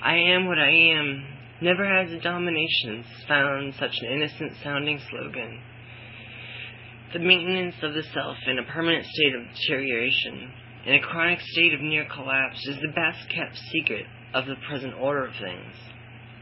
I 0.03 0.17
am 0.17 0.47
what 0.47 0.59
I 0.59 0.71
am 0.71 1.38
never 1.61 1.85
has 1.85 2.11
the 2.11 2.21
dominations 2.21 3.07
found 3.27 3.75
such 3.75 3.93
an 4.01 4.13
innocent 4.13 4.53
sounding 4.63 5.01
slogan. 5.11 5.61
The 7.13 7.19
maintenance 7.19 7.77
of 7.83 7.95
the 7.95 8.03
self 8.15 8.37
in 8.47 8.59
a 8.59 8.65
permanent 8.65 9.07
state 9.07 9.35
of 9.35 9.55
deterioration, 9.55 10.53
in 10.87 10.95
a 10.95 11.01
chronic 11.01 11.41
state 11.41 11.75
of 11.75 11.81
near 11.81 12.07
collapse, 12.13 12.67
is 12.67 12.77
the 12.77 12.93
best 12.95 13.29
kept 13.35 13.57
secret 13.73 14.07
of 14.35 14.47
the 14.47 14.57
present 14.69 14.95
order 14.95 15.25
of 15.25 15.33
things. 15.33 15.75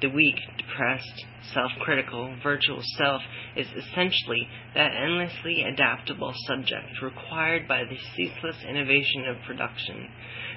The 0.02 0.10
weak, 0.10 0.36
depressed, 0.58 1.24
self 1.54 1.70
critical, 1.80 2.36
virtual 2.42 2.82
self 2.98 3.22
is 3.56 3.66
essentially 3.68 4.46
that 4.74 4.92
endlessly 4.92 5.62
adaptable 5.62 6.34
subject 6.46 7.00
required 7.02 7.66
by 7.66 7.84
the 7.84 7.96
ceaseless 8.14 8.56
innovation 8.68 9.24
of 9.28 9.42
production, 9.46 10.08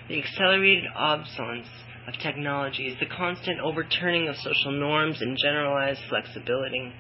the 0.10 0.20
accelerated 0.20 0.84
obsolescence 0.94 1.68
of 2.10 2.22
technologies, 2.22 2.96
the 3.00 3.06
constant 3.06 3.60
overturning 3.60 4.28
of 4.28 4.36
social 4.38 4.72
norms 4.72 5.22
and 5.22 5.38
generalized 5.38 6.01
flexibility. 6.10 6.92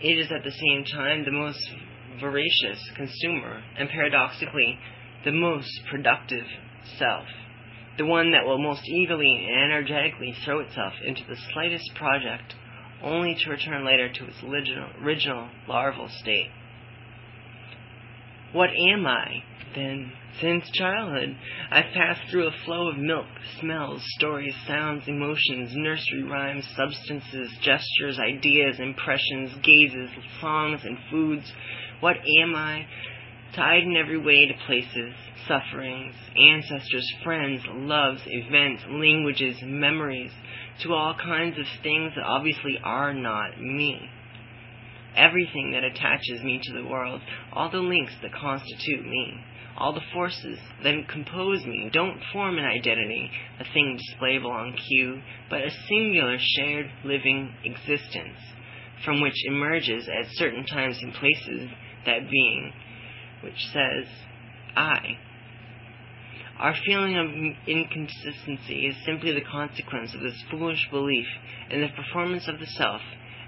It 0.00 0.18
is 0.18 0.30
at 0.30 0.44
the 0.44 0.52
same 0.52 0.84
time 0.84 1.24
the 1.24 1.32
most 1.32 1.58
voracious 2.20 2.80
consumer, 2.96 3.62
and 3.78 3.88
paradoxically, 3.88 4.78
the 5.24 5.32
most 5.32 5.70
productive 5.90 6.44
self. 6.98 7.26
The 7.98 8.06
one 8.06 8.30
that 8.32 8.44
will 8.44 8.58
most 8.58 8.82
eagerly 8.86 9.48
and 9.50 9.72
energetically 9.72 10.34
throw 10.44 10.60
itself 10.60 10.92
into 11.04 11.22
the 11.28 11.36
slightest 11.52 11.90
project, 11.96 12.54
only 13.02 13.34
to 13.34 13.50
return 13.50 13.84
later 13.84 14.12
to 14.12 14.26
its 14.26 14.36
original, 14.42 14.88
original 15.02 15.48
larval 15.66 16.08
state. 16.20 16.50
What 18.52 18.70
am 18.90 19.06
I, 19.06 19.42
then? 19.74 20.12
Since 20.40 20.70
childhood, 20.72 21.34
I've 21.70 21.92
passed 21.94 22.30
through 22.30 22.48
a 22.48 22.64
flow 22.66 22.88
of 22.88 22.98
milk, 22.98 23.26
smells, 23.58 24.02
stories, 24.18 24.54
sounds, 24.66 25.04
emotions, 25.08 25.70
nursery 25.74 26.24
rhymes, 26.24 26.66
substances, 26.76 27.50
gestures, 27.62 28.18
ideas, 28.18 28.78
impressions, 28.78 29.52
gazes, 29.62 30.10
songs, 30.40 30.80
and 30.84 30.98
foods, 31.10 31.50
what 32.00 32.16
am 32.42 32.54
I? 32.54 32.86
Tied 33.54 33.84
in 33.84 33.96
every 33.96 34.18
way 34.18 34.46
to 34.46 34.66
places, 34.66 35.14
sufferings, 35.48 36.14
ancestors, 36.36 37.10
friends, 37.24 37.62
loves, 37.68 38.20
events, 38.26 38.82
languages, 38.90 39.56
memories, 39.62 40.32
to 40.82 40.92
all 40.92 41.14
kinds 41.14 41.58
of 41.58 41.64
things 41.82 42.12
that 42.14 42.24
obviously 42.24 42.78
are 42.84 43.14
not 43.14 43.58
me. 43.58 44.10
Everything 45.16 45.72
that 45.72 45.84
attaches 45.84 46.42
me 46.42 46.60
to 46.62 46.72
the 46.74 46.86
world, 46.86 47.22
all 47.52 47.70
the 47.70 47.78
links 47.78 48.12
that 48.22 48.32
constitute 48.32 49.04
me, 49.04 49.40
all 49.78 49.92
the 49.92 50.00
forces 50.12 50.58
that 50.82 51.08
compose 51.08 51.64
me 51.64 51.90
don't 51.92 52.20
form 52.32 52.58
an 52.58 52.64
identity, 52.64 53.30
a 53.60 53.64
thing 53.72 53.98
displayable 53.98 54.50
on 54.50 54.76
cue, 54.88 55.20
but 55.50 55.62
a 55.62 55.70
singular 55.88 56.36
shared 56.38 56.90
living 57.04 57.52
existence, 57.64 58.38
from 59.04 59.20
which 59.20 59.34
emerges 59.46 60.08
at 60.08 60.26
certain 60.32 60.64
times 60.66 60.98
and 61.02 61.12
places 61.14 61.70
that 62.04 62.30
being, 62.30 62.72
which 63.42 63.58
says, 63.72 64.06
I. 64.76 65.18
Our 66.58 66.74
feeling 66.86 67.18
of 67.18 67.26
inconsistency 67.66 68.86
is 68.86 68.96
simply 69.04 69.32
the 69.32 69.42
consequence 69.42 70.14
of 70.14 70.20
this 70.20 70.42
foolish 70.50 70.88
belief 70.90 71.26
in 71.70 71.82
the 71.82 71.88
performance 71.88 72.48
of 72.48 72.58
the 72.58 72.66
self 72.66 73.02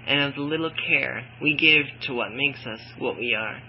and 0.07 0.21
of 0.21 0.35
the 0.35 0.41
little 0.41 0.71
care 0.87 1.27
we 1.41 1.55
give 1.55 1.85
to 2.07 2.13
what 2.13 2.31
makes 2.33 2.65
us 2.65 2.79
what 2.97 3.17
we 3.17 3.35
are. 3.37 3.61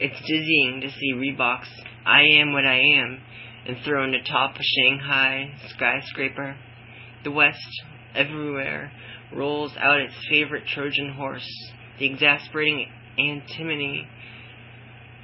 It's 0.00 0.20
dizzying 0.20 0.80
to 0.82 0.90
see 0.90 1.12
Reebok's 1.14 1.70
I 2.04 2.22
am 2.40 2.52
what 2.52 2.64
I 2.64 2.78
am 2.78 3.20
and 3.66 3.76
enthroned 3.76 4.14
atop 4.14 4.56
a 4.56 4.62
Shanghai 4.62 5.52
skyscraper. 5.68 6.56
The 7.24 7.30
West, 7.30 7.82
everywhere, 8.14 8.90
rolls 9.32 9.72
out 9.78 10.00
its 10.00 10.14
favorite 10.28 10.64
Trojan 10.66 11.12
horse, 11.16 11.48
the 11.98 12.06
exasperating 12.06 12.86
antinomy 13.18 14.08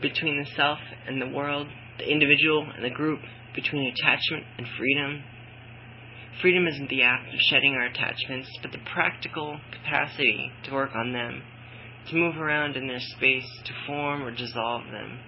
between 0.01 0.39
the 0.39 0.49
self 0.55 0.79
and 1.07 1.21
the 1.21 1.29
world, 1.29 1.67
the 1.99 2.09
individual 2.09 2.71
and 2.75 2.85
the 2.85 2.95
group, 2.95 3.21
between 3.55 3.93
attachment 3.93 4.45
and 4.57 4.67
freedom. 4.79 5.25
Freedom 6.41 6.67
isn't 6.67 6.89
the 6.89 7.03
act 7.03 7.27
of 7.29 7.41
shedding 7.51 7.75
our 7.75 7.87
attachments, 7.87 8.49
but 8.63 8.73
the 8.73 8.79
practical 8.93 9.59
capacity 9.73 10.53
to 10.65 10.73
work 10.73 10.95
on 10.95 11.13
them, 11.13 11.43
to 12.09 12.17
move 12.17 12.37
around 12.37 12.77
in 12.77 12.87
their 12.87 13.01
space, 13.01 13.49
to 13.65 13.73
form 13.87 14.23
or 14.23 14.31
dissolve 14.31 14.85
them. 14.93 15.19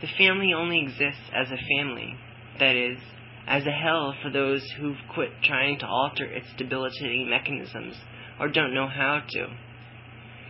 The 0.00 0.08
family 0.18 0.52
only 0.54 0.80
exists 0.80 1.30
as 1.34 1.50
a 1.50 1.76
family, 1.76 2.14
that 2.58 2.76
is, 2.76 2.98
as 3.46 3.66
a 3.66 3.70
hell 3.70 4.14
for 4.22 4.30
those 4.30 4.62
who've 4.78 4.96
quit 5.14 5.30
trying 5.42 5.78
to 5.78 5.86
alter 5.86 6.24
its 6.24 6.48
debilitating 6.58 7.28
mechanisms 7.30 7.94
or 8.40 8.48
don't 8.48 8.74
know 8.74 8.88
how 8.88 9.22
to. 9.28 9.46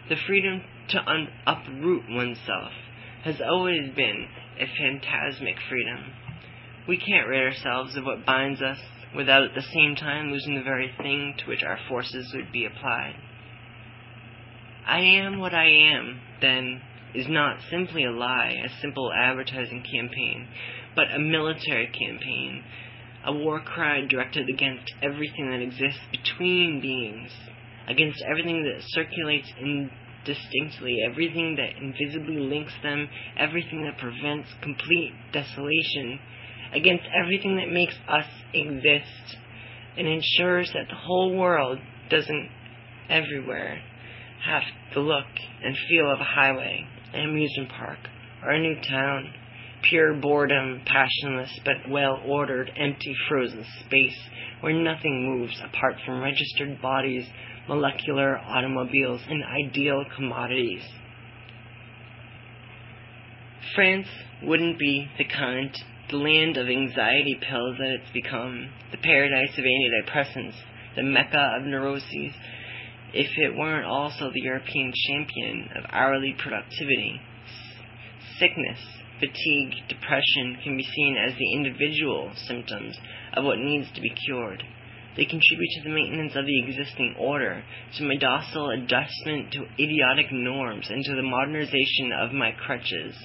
The 0.08 0.16
freedom 0.26 0.62
to 0.90 0.98
un- 0.98 1.28
uproot 1.46 2.04
oneself 2.08 2.72
has 3.24 3.40
always 3.40 3.92
been 3.94 4.28
a 4.60 4.66
phantasmic 4.78 5.56
freedom. 5.68 6.12
We 6.88 6.98
can't 6.98 7.28
rid 7.28 7.42
ourselves 7.42 7.96
of 7.96 8.04
what 8.04 8.24
binds 8.24 8.62
us 8.62 8.78
without 9.14 9.44
at 9.44 9.54
the 9.54 9.62
same 9.74 9.96
time 9.96 10.30
losing 10.30 10.54
the 10.54 10.62
very 10.62 10.92
thing 10.98 11.34
to 11.38 11.46
which 11.46 11.62
our 11.62 11.78
forces 11.88 12.32
would 12.34 12.52
be 12.52 12.66
applied. 12.66 13.14
I 14.86 15.00
am 15.00 15.40
what 15.40 15.52
I 15.54 15.66
am, 15.66 16.20
then, 16.40 16.80
is 17.14 17.26
not 17.28 17.58
simply 17.70 18.04
a 18.04 18.12
lie, 18.12 18.54
a 18.64 18.80
simple 18.80 19.10
advertising 19.12 19.82
campaign, 19.82 20.48
but 20.94 21.10
a 21.12 21.18
military 21.18 21.86
campaign, 21.86 22.62
a 23.24 23.32
war 23.32 23.60
cry 23.60 24.06
directed 24.06 24.48
against 24.48 24.92
everything 25.02 25.50
that 25.50 25.60
exists 25.60 26.00
between 26.12 26.80
beings, 26.80 27.32
against 27.88 28.22
everything 28.30 28.62
that 28.62 28.82
circulates 28.88 29.50
indistinctly, 29.58 30.96
everything 31.10 31.56
that 31.56 31.82
invisibly 31.82 32.38
links 32.38 32.74
them, 32.82 33.08
everything 33.36 33.84
that 33.84 33.98
prevents 33.98 34.48
complete 34.62 35.12
desolation, 35.32 36.20
against 36.72 37.04
everything 37.22 37.56
that 37.56 37.72
makes 37.72 37.94
us 38.08 38.26
exist, 38.54 39.36
and 39.96 40.06
ensures 40.06 40.70
that 40.72 40.88
the 40.88 40.96
whole 40.96 41.36
world 41.36 41.78
doesn't 42.10 42.50
everywhere 43.08 43.80
have 44.44 44.62
the 44.94 45.00
look 45.00 45.26
and 45.62 45.76
feel 45.88 46.10
of 46.10 46.20
a 46.20 46.24
highway, 46.24 46.86
an 47.12 47.28
amusement 47.30 47.70
park, 47.70 47.98
or 48.42 48.50
a 48.50 48.60
new 48.60 48.76
town. 48.88 49.32
Pure 49.82 50.14
boredom, 50.20 50.82
passionless 50.84 51.50
but 51.64 51.76
well 51.90 52.20
ordered, 52.26 52.70
empty, 52.76 53.14
frozen 53.28 53.64
space 53.84 54.18
where 54.60 54.72
nothing 54.72 55.38
moves 55.38 55.60
apart 55.62 55.94
from 56.04 56.22
registered 56.22 56.80
bodies, 56.80 57.24
molecular 57.68 58.38
automobiles, 58.38 59.20
and 59.28 59.44
ideal 59.44 60.04
commodities. 60.16 60.82
France 63.74 64.06
wouldn't 64.42 64.78
be 64.78 65.06
the 65.18 65.24
kind, 65.24 65.76
the 66.10 66.16
land 66.16 66.56
of 66.56 66.68
anxiety 66.68 67.36
pills 67.40 67.76
that 67.78 67.98
it's 68.00 68.12
become, 68.12 68.70
the 68.92 68.98
paradise 68.98 69.50
of 69.58 69.64
antidepressants, 69.64 70.54
the 70.94 71.02
mecca 71.02 71.52
of 71.58 71.66
neuroses, 71.66 72.32
if 73.12 73.30
it 73.38 73.56
weren't 73.56 73.86
also 73.86 74.30
the 74.32 74.40
European 74.40 74.92
champion 75.08 75.68
of 75.76 75.84
hourly 75.90 76.34
productivity. 76.38 77.20
Sickness, 78.38 78.78
fatigue, 79.18 79.72
depression 79.88 80.58
can 80.62 80.76
be 80.76 80.84
seen 80.94 81.16
as 81.16 81.32
the 81.38 81.52
individual 81.54 82.30
symptoms 82.46 82.96
of 83.34 83.44
what 83.44 83.58
needs 83.58 83.90
to 83.94 84.00
be 84.00 84.12
cured. 84.26 84.62
They 85.16 85.24
contribute 85.24 85.70
to 85.76 85.82
the 85.84 85.94
maintenance 85.94 86.36
of 86.36 86.44
the 86.44 86.62
existing 86.62 87.16
order, 87.18 87.64
to 87.96 88.04
my 88.04 88.16
docile 88.16 88.70
adjustment 88.70 89.50
to 89.52 89.64
idiotic 89.82 90.30
norms, 90.30 90.88
and 90.90 91.02
to 91.04 91.14
the 91.16 91.22
modernization 91.22 92.12
of 92.12 92.32
my 92.32 92.52
crutches. 92.52 93.16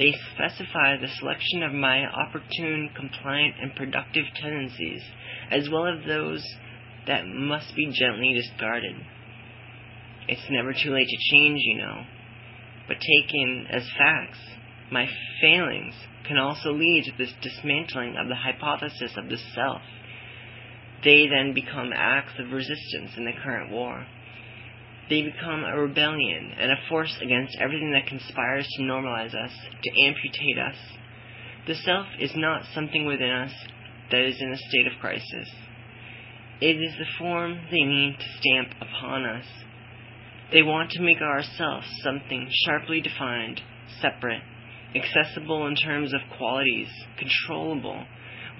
They 0.00 0.14
specify 0.34 0.96
the 0.96 1.12
selection 1.18 1.62
of 1.62 1.74
my 1.74 2.06
opportune, 2.06 2.88
compliant, 2.96 3.56
and 3.60 3.76
productive 3.76 4.24
tendencies, 4.40 5.02
as 5.50 5.68
well 5.68 5.86
as 5.88 6.06
those 6.06 6.42
that 7.06 7.26
must 7.26 7.76
be 7.76 7.92
gently 7.92 8.32
discarded. 8.32 8.96
It's 10.26 10.46
never 10.48 10.72
too 10.72 10.94
late 10.94 11.06
to 11.06 11.36
change, 11.36 11.58
you 11.62 11.78
know. 11.78 12.04
But 12.88 12.96
taken 12.96 13.66
as 13.70 13.82
facts, 13.98 14.38
my 14.90 15.06
failings 15.42 15.94
can 16.26 16.38
also 16.38 16.72
lead 16.72 17.04
to 17.04 17.12
this 17.18 17.34
dismantling 17.42 18.16
of 18.16 18.28
the 18.28 18.36
hypothesis 18.36 19.12
of 19.18 19.28
the 19.28 19.36
self. 19.54 19.82
They 21.04 21.26
then 21.26 21.52
become 21.52 21.90
acts 21.94 22.32
of 22.38 22.52
resistance 22.52 23.10
in 23.18 23.26
the 23.26 23.34
current 23.44 23.70
war. 23.70 24.06
They 25.10 25.22
become 25.22 25.64
a 25.64 25.76
rebellion 25.76 26.52
and 26.56 26.70
a 26.70 26.76
force 26.88 27.14
against 27.20 27.58
everything 27.60 27.90
that 27.92 28.06
conspires 28.06 28.66
to 28.76 28.82
normalize 28.82 29.34
us, 29.34 29.52
to 29.82 30.06
amputate 30.06 30.58
us. 30.58 30.76
The 31.66 31.74
self 31.74 32.06
is 32.20 32.30
not 32.36 32.62
something 32.74 33.06
within 33.06 33.30
us 33.30 33.52
that 34.12 34.20
is 34.20 34.36
in 34.40 34.52
a 34.52 34.56
state 34.56 34.86
of 34.86 35.00
crisis. 35.00 35.48
It 36.60 36.76
is 36.76 36.92
the 36.96 37.18
form 37.18 37.58
they 37.70 37.84
mean 37.84 38.16
to 38.18 38.38
stamp 38.38 38.68
upon 38.80 39.24
us. 39.24 39.46
They 40.52 40.62
want 40.62 40.90
to 40.92 41.02
make 41.02 41.20
ourselves 41.20 41.86
something 42.04 42.48
sharply 42.64 43.00
defined, 43.00 43.60
separate, 44.00 44.42
accessible 44.94 45.66
in 45.66 45.74
terms 45.74 46.12
of 46.12 46.20
qualities, 46.36 46.88
controllable, 47.18 48.04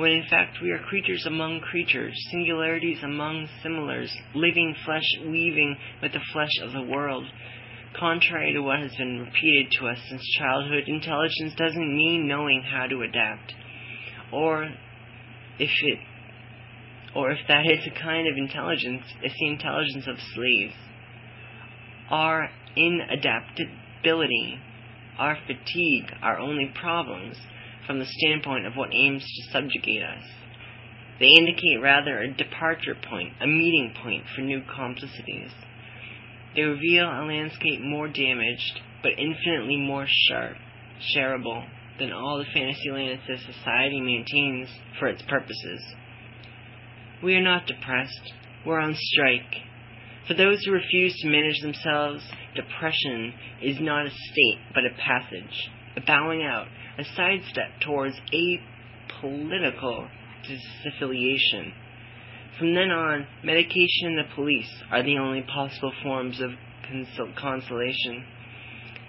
when 0.01 0.13
in 0.13 0.25
fact 0.31 0.57
we 0.63 0.71
are 0.71 0.79
creatures 0.79 1.27
among 1.27 1.61
creatures, 1.61 2.15
singularities 2.31 2.97
among 3.03 3.47
similars, 3.63 4.11
living 4.35 4.75
flesh 4.87 5.05
weaving 5.27 5.77
with 6.01 6.13
the 6.13 6.21
flesh 6.33 6.59
of 6.63 6.73
the 6.73 6.91
world. 6.91 7.25
Contrary 7.99 8.55
to 8.55 8.61
what 8.63 8.79
has 8.79 8.97
been 8.97 9.21
repeated 9.21 9.71
to 9.73 9.87
us 9.87 9.99
since 10.09 10.23
childhood, 10.39 10.85
intelligence 10.87 11.53
doesn't 11.59 11.97
mean 11.97 12.27
knowing 12.27 12.63
how 12.63 12.87
to 12.87 13.03
adapt. 13.03 13.53
Or 14.33 14.71
if 15.59 15.71
it 15.83 15.99
or 17.15 17.33
if 17.33 17.39
that 17.49 17.67
is 17.67 17.87
a 17.87 18.03
kind 18.03 18.27
of 18.27 18.39
intelligence, 18.39 19.03
it's 19.23 19.35
the 19.39 19.49
intelligence 19.49 20.07
of 20.07 20.17
slaves. 20.35 20.75
Our 22.09 22.49
inadaptability, 22.79 24.61
our 25.19 25.37
fatigue, 25.47 26.11
our 26.23 26.39
only 26.39 26.73
problems 26.81 27.37
from 27.91 27.99
the 27.99 28.07
standpoint 28.07 28.65
of 28.67 28.77
what 28.77 28.95
aims 28.95 29.25
to 29.25 29.51
subjugate 29.51 30.01
us. 30.01 30.23
They 31.19 31.27
indicate 31.27 31.83
rather 31.83 32.21
a 32.21 32.33
departure 32.33 32.95
point, 32.95 33.33
a 33.41 33.49
meeting 33.49 33.93
point 34.01 34.23
for 34.33 34.43
new 34.43 34.63
complicities. 34.73 35.51
They 36.55 36.63
reveal 36.63 37.07
a 37.07 37.27
landscape 37.27 37.81
more 37.81 38.07
damaged, 38.07 38.81
but 39.03 39.19
infinitely 39.19 39.77
more 39.77 40.07
sharp, 40.09 40.57
shareable, 41.17 41.67
than 41.99 42.13
all 42.13 42.39
the 42.39 42.53
fantasy 42.55 42.93
lands 42.93 43.23
that 43.27 43.39
society 43.41 44.01
maintains 44.01 44.69
for 45.01 45.09
its 45.09 45.23
purposes. 45.23 45.83
We 47.25 47.35
are 47.35 47.43
not 47.43 47.67
depressed. 47.67 48.33
We're 48.65 48.79
on 48.79 48.95
strike. 48.97 49.53
For 50.29 50.35
those 50.35 50.63
who 50.65 50.71
refuse 50.71 51.17
to 51.17 51.29
manage 51.29 51.59
themselves, 51.61 52.23
depression 52.55 53.35
is 53.61 53.81
not 53.81 54.07
a 54.07 54.11
state, 54.11 54.59
but 54.75 54.85
a 54.85 54.91
passage, 54.91 55.71
a 55.97 56.01
bowing 56.01 56.43
out, 56.43 56.67
a 56.99 57.05
sidestep 57.17 57.81
towards 57.81 58.17
apolitical 58.33 60.09
disaffiliation. 60.47 61.73
From 62.59 62.75
then 62.75 62.91
on, 62.91 63.27
medication 63.43 64.09
and 64.09 64.19
the 64.19 64.35
police 64.35 64.71
are 64.91 65.03
the 65.03 65.19
only 65.19 65.43
possible 65.43 65.93
forms 66.03 66.41
of 66.41 66.51
consol- 66.91 67.35
consolation. 67.37 68.25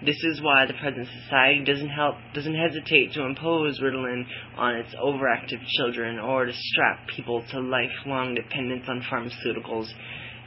This 0.03 0.17
is 0.23 0.41
why 0.41 0.65
the 0.65 0.73
present 0.73 1.07
society 1.23 1.63
doesn't 1.63 1.89
help 1.89 2.15
doesn't 2.33 2.55
hesitate 2.55 3.13
to 3.13 3.23
impose 3.23 3.79
Ritalin 3.79 4.23
on 4.57 4.75
its 4.75 4.95
overactive 4.95 5.63
children 5.77 6.17
or 6.17 6.45
to 6.45 6.53
strap 6.53 7.07
people 7.15 7.43
to 7.51 7.59
lifelong 7.59 8.33
dependence 8.33 8.85
on 8.87 9.03
pharmaceuticals, 9.11 9.87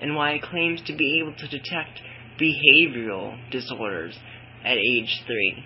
and 0.00 0.16
why 0.16 0.32
it 0.32 0.42
claims 0.42 0.82
to 0.86 0.96
be 0.96 1.20
able 1.20 1.34
to 1.36 1.46
detect 1.46 2.00
behavioral 2.40 3.38
disorders 3.52 4.18
at 4.64 4.76
age 4.76 5.22
three. 5.26 5.62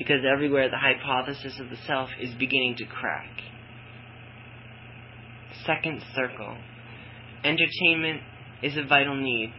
Because 0.00 0.24
everywhere 0.24 0.68
the 0.68 0.78
hypothesis 0.78 1.60
of 1.60 1.70
the 1.70 1.76
self 1.86 2.10
is 2.20 2.34
beginning 2.34 2.74
to 2.78 2.86
crack. 2.86 3.30
Second 5.64 6.02
circle. 6.16 6.56
Entertainment 7.44 8.22
is 8.62 8.76
a 8.76 8.82
vital 8.82 9.14
need 9.14 9.52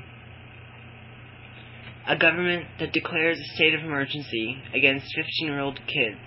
a 2.07 2.17
government 2.17 2.65
that 2.79 2.93
declares 2.93 3.39
a 3.39 3.55
state 3.55 3.73
of 3.73 3.81
emergency 3.81 4.57
against 4.73 5.05
15 5.15 5.47
year 5.47 5.59
old 5.59 5.79
kids. 5.87 6.19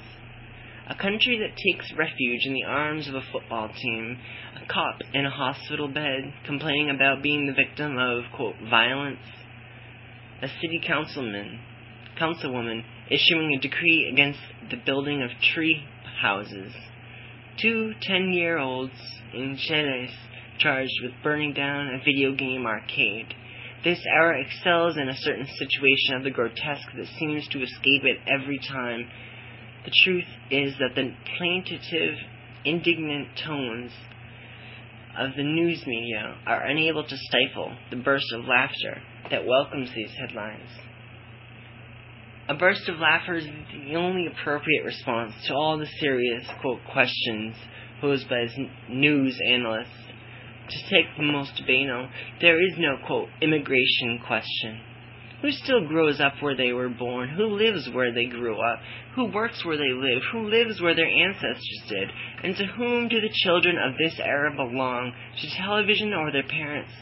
A 0.89 0.95
country 0.95 1.39
that 1.39 1.57
takes 1.57 1.93
refuge 1.97 2.41
in 2.45 2.55
the 2.55 2.65
arms 2.65 3.09
of 3.09 3.15
a 3.15 3.23
football 3.33 3.69
team. 3.69 4.19
A 4.63 4.73
cop 4.73 5.01
in 5.13 5.27
a 5.27 5.31
hospital 5.31 5.89
bed 5.89 6.33
complaining 6.47 6.91
about 6.91 7.23
being 7.23 7.47
the 7.47 7.55
victim 7.55 7.99
of, 7.99 8.23
quote, 8.37 8.55
violence. 8.71 9.19
A 10.43 10.49
city 10.49 10.81
councilman, 10.87 11.59
councilwoman 12.21 12.85
issuing 13.11 13.55
a 13.55 13.61
decree 13.61 14.11
against 14.13 14.41
the 14.71 14.77
building 14.85 15.23
of 15.23 15.31
tree 15.55 15.85
houses. 16.21 16.73
Two 17.61 17.93
10 18.03 18.33
year 18.33 18.59
olds 18.59 18.93
in 19.33 19.57
Chelles 19.57 20.11
charged 20.59 20.95
with 21.03 21.13
burning 21.23 21.53
down 21.53 21.89
a 21.89 21.99
video 22.05 22.35
game 22.35 22.67
arcade 22.67 23.35
this 23.85 24.01
era 24.17 24.41
excels 24.41 24.97
in 24.97 25.11
a 25.11 25.17
certain 25.19 25.47
situation 25.59 26.15
of 26.15 26.25
the 26.25 26.31
grotesque 26.31 26.89
that 26.97 27.07
seems 27.19 27.47
to 27.49 27.63
escape 27.63 28.03
it 28.05 28.19
every 28.27 28.59
time. 28.59 29.07
The 29.85 29.93
truth 30.03 30.25
is 30.51 30.73
that 30.79 30.95
the 30.95 31.15
plaintive, 31.37 32.15
indignant 32.65 33.29
tones 33.47 33.93
of 35.19 35.37
the 35.37 35.43
news 35.43 35.85
media 35.87 36.35
are 36.47 36.65
unable 36.65 37.05
to 37.05 37.17
stifle 37.17 37.77
the 37.91 37.97
burst 37.97 38.33
of 38.33 38.47
laughter 38.47 39.03
that 39.31 39.47
welcomes 39.47 39.91
these 39.95 40.11
headlines. 40.19 40.71
A 42.47 42.55
burst 42.55 42.89
of 42.89 42.99
laughter 42.99 43.37
is 43.37 43.47
the 43.47 43.97
only 43.97 44.27
appropriate 44.27 44.85
response 44.85 45.33
to 45.47 45.55
all 45.55 45.79
the 45.79 45.89
serious, 45.99 46.47
quote, 46.61 46.81
questions 46.93 47.55
posed 48.01 48.29
by 48.29 48.47
news 48.89 49.39
analysts 49.51 50.05
to 50.69 50.79
take 50.91 51.07
the 51.17 51.23
most 51.23 51.63
banal, 51.67 52.09
there 52.41 52.61
is 52.61 52.75
no, 52.79 52.97
quote, 53.07 53.29
immigration 53.41 54.21
question. 54.27 54.81
Who 55.43 55.51
still 55.53 55.87
grows 55.87 56.21
up 56.21 56.35
where 56.41 56.57
they 56.57 56.73
were 56.73 56.89
born? 56.89 57.29
Who 57.31 57.47
lives 57.47 57.89
where 57.93 58.13
they 58.13 58.27
grew 58.27 58.57
up? 58.57 58.81
Who 59.15 59.33
works 59.33 59.65
where 59.65 59.77
they 59.77 59.93
live? 59.93 60.23
Who 60.33 60.49
lives 60.49 60.81
where 60.81 60.95
their 60.95 61.09
ancestors 61.09 61.83
did? 61.89 62.11
And 62.43 62.57
to 62.57 62.67
whom 62.67 63.09
do 63.09 63.21
the 63.21 63.33
children 63.33 63.77
of 63.79 63.97
this 63.99 64.19
era 64.23 64.51
belong? 64.55 65.13
To 65.41 65.57
television 65.57 66.15
or 66.15 66.33
their 66.33 66.49
parents? 66.49 66.93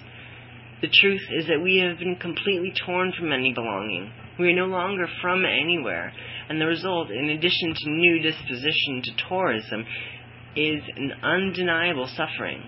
The 0.80 0.90
truth 1.00 1.22
is 1.30 1.46
that 1.46 1.62
we 1.62 1.78
have 1.78 1.98
been 1.98 2.16
completely 2.16 2.72
torn 2.84 3.12
from 3.16 3.32
any 3.32 3.52
belonging. 3.52 4.10
We 4.38 4.48
are 4.48 4.56
no 4.56 4.66
longer 4.66 5.06
from 5.20 5.44
anywhere, 5.44 6.12
and 6.48 6.60
the 6.60 6.66
result, 6.66 7.10
in 7.10 7.30
addition 7.30 7.74
to 7.74 7.90
new 7.90 8.22
disposition 8.22 9.02
to 9.04 9.28
tourism, 9.28 9.84
is 10.56 10.82
an 10.96 11.12
undeniable 11.22 12.08
suffering. 12.16 12.62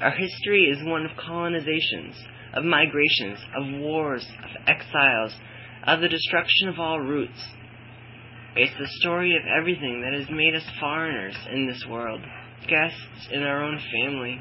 Our 0.00 0.12
history 0.12 0.64
is 0.64 0.86
one 0.86 1.04
of 1.04 1.12
colonizations, 1.12 2.14
of 2.54 2.64
migrations, 2.64 3.38
of 3.56 3.80
wars, 3.80 4.26
of 4.44 4.68
exiles, 4.68 5.34
of 5.86 6.00
the 6.00 6.08
destruction 6.08 6.68
of 6.68 6.78
all 6.78 7.00
roots. 7.00 7.40
It's 8.56 8.78
the 8.78 8.88
story 9.00 9.36
of 9.36 9.42
everything 9.58 10.02
that 10.02 10.18
has 10.18 10.28
made 10.30 10.54
us 10.54 10.64
foreigners 10.80 11.36
in 11.52 11.66
this 11.66 11.84
world, 11.88 12.20
guests 12.68 13.28
in 13.32 13.42
our 13.42 13.62
own 13.62 13.80
family. 13.92 14.40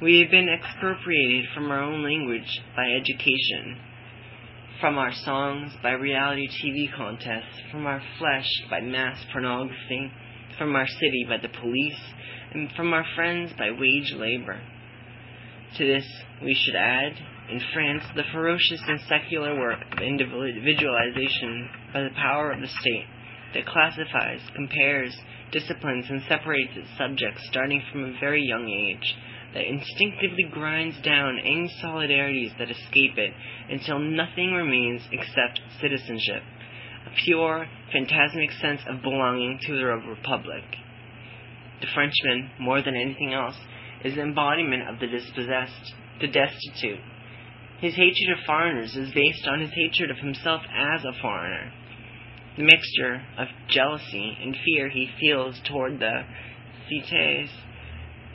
We 0.00 0.20
have 0.20 0.30
been 0.30 0.48
expropriated 0.48 1.46
from 1.54 1.70
our 1.70 1.82
own 1.82 2.02
language 2.02 2.60
by 2.76 2.84
education, 2.92 3.78
from 4.82 4.98
our 4.98 5.12
songs 5.24 5.72
by 5.80 5.92
reality 5.92 6.48
TV 6.48 6.92
contests, 6.96 7.54
from 7.70 7.86
our 7.86 8.02
flesh 8.18 8.48
by 8.68 8.80
mass 8.80 9.16
pornography, 9.32 10.10
from 10.58 10.74
our 10.74 10.88
city 10.88 11.24
by 11.28 11.36
the 11.38 11.56
police, 11.60 12.00
and 12.52 12.68
from 12.72 12.92
our 12.92 13.04
friends 13.14 13.52
by 13.56 13.70
wage 13.70 14.12
labor. 14.16 14.60
To 15.78 15.86
this, 15.86 16.04
we 16.42 16.52
should 16.52 16.74
add, 16.74 17.12
in 17.48 17.60
France, 17.72 18.02
the 18.16 18.24
ferocious 18.32 18.82
and 18.88 18.98
secular 19.08 19.56
work 19.56 19.78
of 19.92 20.02
individualization 20.02 21.70
by 21.94 22.02
the 22.02 22.14
power 22.16 22.50
of 22.50 22.60
the 22.60 22.66
state 22.66 23.06
that 23.54 23.66
classifies, 23.66 24.40
compares, 24.56 25.16
disciplines, 25.52 26.06
and 26.08 26.22
separates 26.28 26.72
its 26.74 26.88
subjects 26.98 27.46
starting 27.48 27.80
from 27.92 28.02
a 28.02 28.18
very 28.18 28.42
young 28.42 28.68
age, 28.68 29.14
that 29.54 29.68
instinctively 29.68 30.44
grinds 30.50 30.96
down 31.02 31.38
any 31.38 31.70
solidarities 31.82 32.56
that 32.58 32.70
escape 32.70 33.18
it 33.18 33.32
until 33.68 33.98
nothing 33.98 34.52
remains 34.52 35.02
except 35.12 35.60
citizenship, 35.80 36.42
a 37.06 37.10
pure, 37.24 37.66
phantasmic 37.92 38.50
sense 38.52 38.80
of 38.88 39.02
belonging 39.02 39.58
to 39.66 39.76
the 39.76 39.84
republic. 39.84 40.64
The 41.80 41.88
Frenchman, 41.94 42.50
more 42.60 42.80
than 42.80 42.96
anything 42.96 43.34
else, 43.34 43.56
is 44.04 44.14
the 44.14 44.22
embodiment 44.22 44.88
of 44.88 45.00
the 45.00 45.06
dispossessed, 45.06 45.94
the 46.20 46.28
destitute. 46.28 47.00
His 47.80 47.94
hatred 47.94 48.38
of 48.38 48.44
foreigners 48.46 48.96
is 48.96 49.12
based 49.12 49.46
on 49.46 49.60
his 49.60 49.70
hatred 49.74 50.10
of 50.10 50.18
himself 50.18 50.62
as 50.72 51.04
a 51.04 51.20
foreigner. 51.20 51.72
The 52.56 52.62
mixture 52.62 53.22
of 53.38 53.48
jealousy 53.68 54.36
and 54.40 54.56
fear 54.64 54.88
he 54.88 55.08
feels 55.18 55.60
toward 55.66 55.98
the 55.98 56.22
cités 56.90 57.48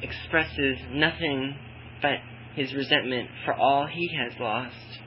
expresses 0.02 0.78
nothing 0.92 1.56
but 2.02 2.18
his 2.56 2.74
resentment 2.74 3.30
for 3.46 3.54
all 3.54 3.88
he 3.88 4.10
has 4.18 4.34
lost. 4.40 5.00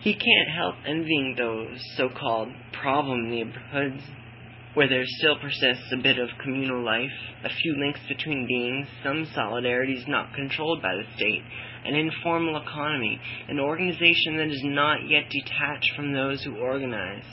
He 0.00 0.14
can't 0.14 0.56
help 0.56 0.76
envying 0.86 1.34
those 1.36 1.80
so-called 1.96 2.48
problem 2.80 3.30
neighborhoods 3.30 4.02
where 4.74 4.88
there 4.88 5.04
still 5.04 5.36
persists 5.40 5.90
a 5.92 6.02
bit 6.02 6.18
of 6.18 6.28
communal 6.40 6.84
life, 6.84 7.10
a 7.44 7.48
few 7.48 7.76
links 7.80 7.98
between 8.06 8.46
beings, 8.46 8.86
some 9.02 9.26
solidarities 9.36 10.06
not 10.06 10.32
controlled 10.34 10.80
by 10.80 10.94
the 10.94 11.16
state, 11.16 11.42
an 11.84 11.94
informal 11.96 12.62
economy, 12.62 13.20
an 13.48 13.58
organization 13.58 14.36
that 14.36 14.48
is 14.48 14.62
not 14.62 15.08
yet 15.08 15.24
detached 15.30 15.96
from 15.96 16.12
those 16.12 16.44
who 16.44 16.58
organize. 16.58 17.24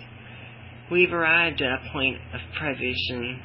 We've 0.92 1.14
arrived 1.14 1.62
at 1.62 1.72
a 1.72 1.92
point 1.92 2.18
of 2.34 2.40
privation 2.58 3.42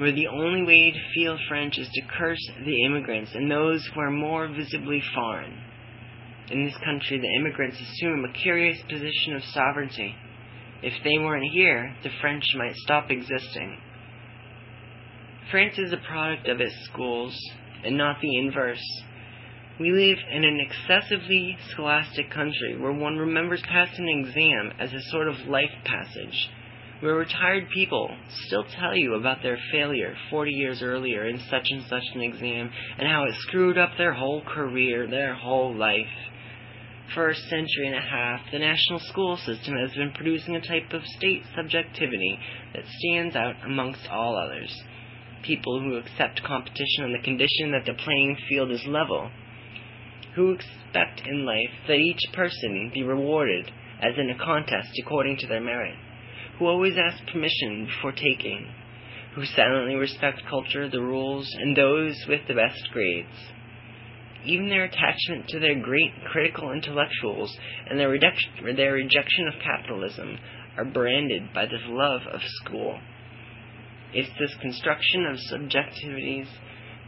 where 0.00 0.12
the 0.12 0.28
only 0.28 0.62
way 0.62 0.90
to 0.90 1.14
feel 1.14 1.36
French 1.46 1.76
is 1.76 1.86
to 1.92 2.00
curse 2.18 2.50
the 2.64 2.84
immigrants 2.86 3.32
and 3.34 3.50
those 3.50 3.86
who 3.92 4.00
are 4.00 4.10
more 4.10 4.48
visibly 4.48 5.02
foreign. 5.14 5.52
In 6.50 6.64
this 6.64 6.76
country, 6.82 7.20
the 7.20 7.36
immigrants 7.38 7.76
assume 7.78 8.24
a 8.24 8.32
curious 8.32 8.78
position 8.88 9.36
of 9.36 9.44
sovereignty. 9.52 10.14
If 10.82 10.94
they 11.04 11.18
weren't 11.18 11.52
here, 11.52 11.94
the 12.02 12.08
French 12.22 12.44
might 12.56 12.74
stop 12.76 13.10
existing. 13.10 13.76
France 15.50 15.78
is 15.78 15.92
a 15.92 16.08
product 16.08 16.48
of 16.48 16.62
its 16.62 16.74
schools, 16.90 17.38
and 17.84 17.98
not 17.98 18.16
the 18.22 18.38
inverse. 18.38 18.82
We 19.78 19.92
live 19.92 20.18
in 20.32 20.44
an 20.44 20.60
excessively 20.60 21.58
scholastic 21.72 22.30
country 22.30 22.78
where 22.78 22.92
one 22.92 23.18
remembers 23.18 23.62
passing 23.68 24.08
an 24.08 24.26
exam 24.26 24.72
as 24.78 24.94
a 24.94 25.10
sort 25.10 25.28
of 25.28 25.34
life 25.46 25.70
passage, 25.84 26.48
where 27.00 27.14
retired 27.14 27.68
people 27.70 28.14
still 28.46 28.64
tell 28.78 28.94
you 28.94 29.14
about 29.14 29.42
their 29.42 29.58
failure 29.72 30.14
40 30.30 30.50
years 30.50 30.82
earlier 30.82 31.26
in 31.26 31.38
such 31.50 31.66
and 31.70 31.84
such 31.88 32.04
an 32.14 32.20
exam 32.20 32.70
and 32.98 33.08
how 33.08 33.24
it 33.24 33.34
screwed 33.40 33.78
up 33.78 33.90
their 33.96 34.12
whole 34.12 34.42
career, 34.42 35.06
their 35.08 35.34
whole 35.34 35.74
life. 35.74 35.96
For 37.14 37.30
a 37.30 37.34
century 37.34 37.86
and 37.86 37.96
a 37.96 38.00
half, 38.00 38.40
the 38.52 38.58
national 38.58 39.00
school 39.00 39.36
system 39.38 39.74
has 39.74 39.92
been 39.96 40.12
producing 40.12 40.54
a 40.56 40.60
type 40.60 40.92
of 40.92 41.02
state 41.16 41.42
subjectivity 41.56 42.38
that 42.74 42.84
stands 42.98 43.34
out 43.34 43.54
amongst 43.64 44.06
all 44.08 44.36
others. 44.36 44.72
People 45.42 45.80
who 45.80 45.96
accept 45.96 46.42
competition 46.44 47.04
on 47.04 47.12
the 47.12 47.24
condition 47.24 47.72
that 47.72 47.86
the 47.86 47.94
playing 48.04 48.36
field 48.48 48.70
is 48.70 48.84
level, 48.86 49.30
who 50.36 50.52
expect 50.52 51.26
in 51.26 51.46
life 51.46 51.70
that 51.88 51.94
each 51.94 52.20
person 52.34 52.90
be 52.94 53.02
rewarded 53.02 53.72
as 54.02 54.12
in 54.16 54.30
a 54.30 54.44
contest 54.44 54.90
according 55.04 55.36
to 55.38 55.46
their 55.46 55.60
merit, 55.60 55.96
who 56.60 56.66
always 56.66 56.94
ask 56.96 57.20
permission 57.32 57.86
before 57.86 58.12
taking, 58.12 58.72
who 59.34 59.44
silently 59.44 59.96
respect 59.96 60.42
culture, 60.48 60.88
the 60.88 61.00
rules, 61.02 61.48
and 61.58 61.76
those 61.76 62.14
with 62.28 62.46
the 62.46 62.54
best 62.54 62.88
grades 62.92 63.50
even 64.44 64.68
their 64.68 64.84
attachment 64.84 65.46
to 65.48 65.60
their 65.60 65.78
great 65.78 66.12
critical 66.30 66.72
intellectuals 66.72 67.54
and 67.88 67.98
their, 67.98 68.18
their 68.74 68.92
rejection 68.92 69.48
of 69.48 69.54
capitalism 69.62 70.38
are 70.76 70.84
branded 70.84 71.52
by 71.52 71.66
this 71.66 71.82
love 71.86 72.22
of 72.32 72.40
school. 72.64 72.98
It's 74.12 74.30
this 74.38 74.54
construction 74.60 75.26
of 75.26 75.36
subjectivities 75.52 76.48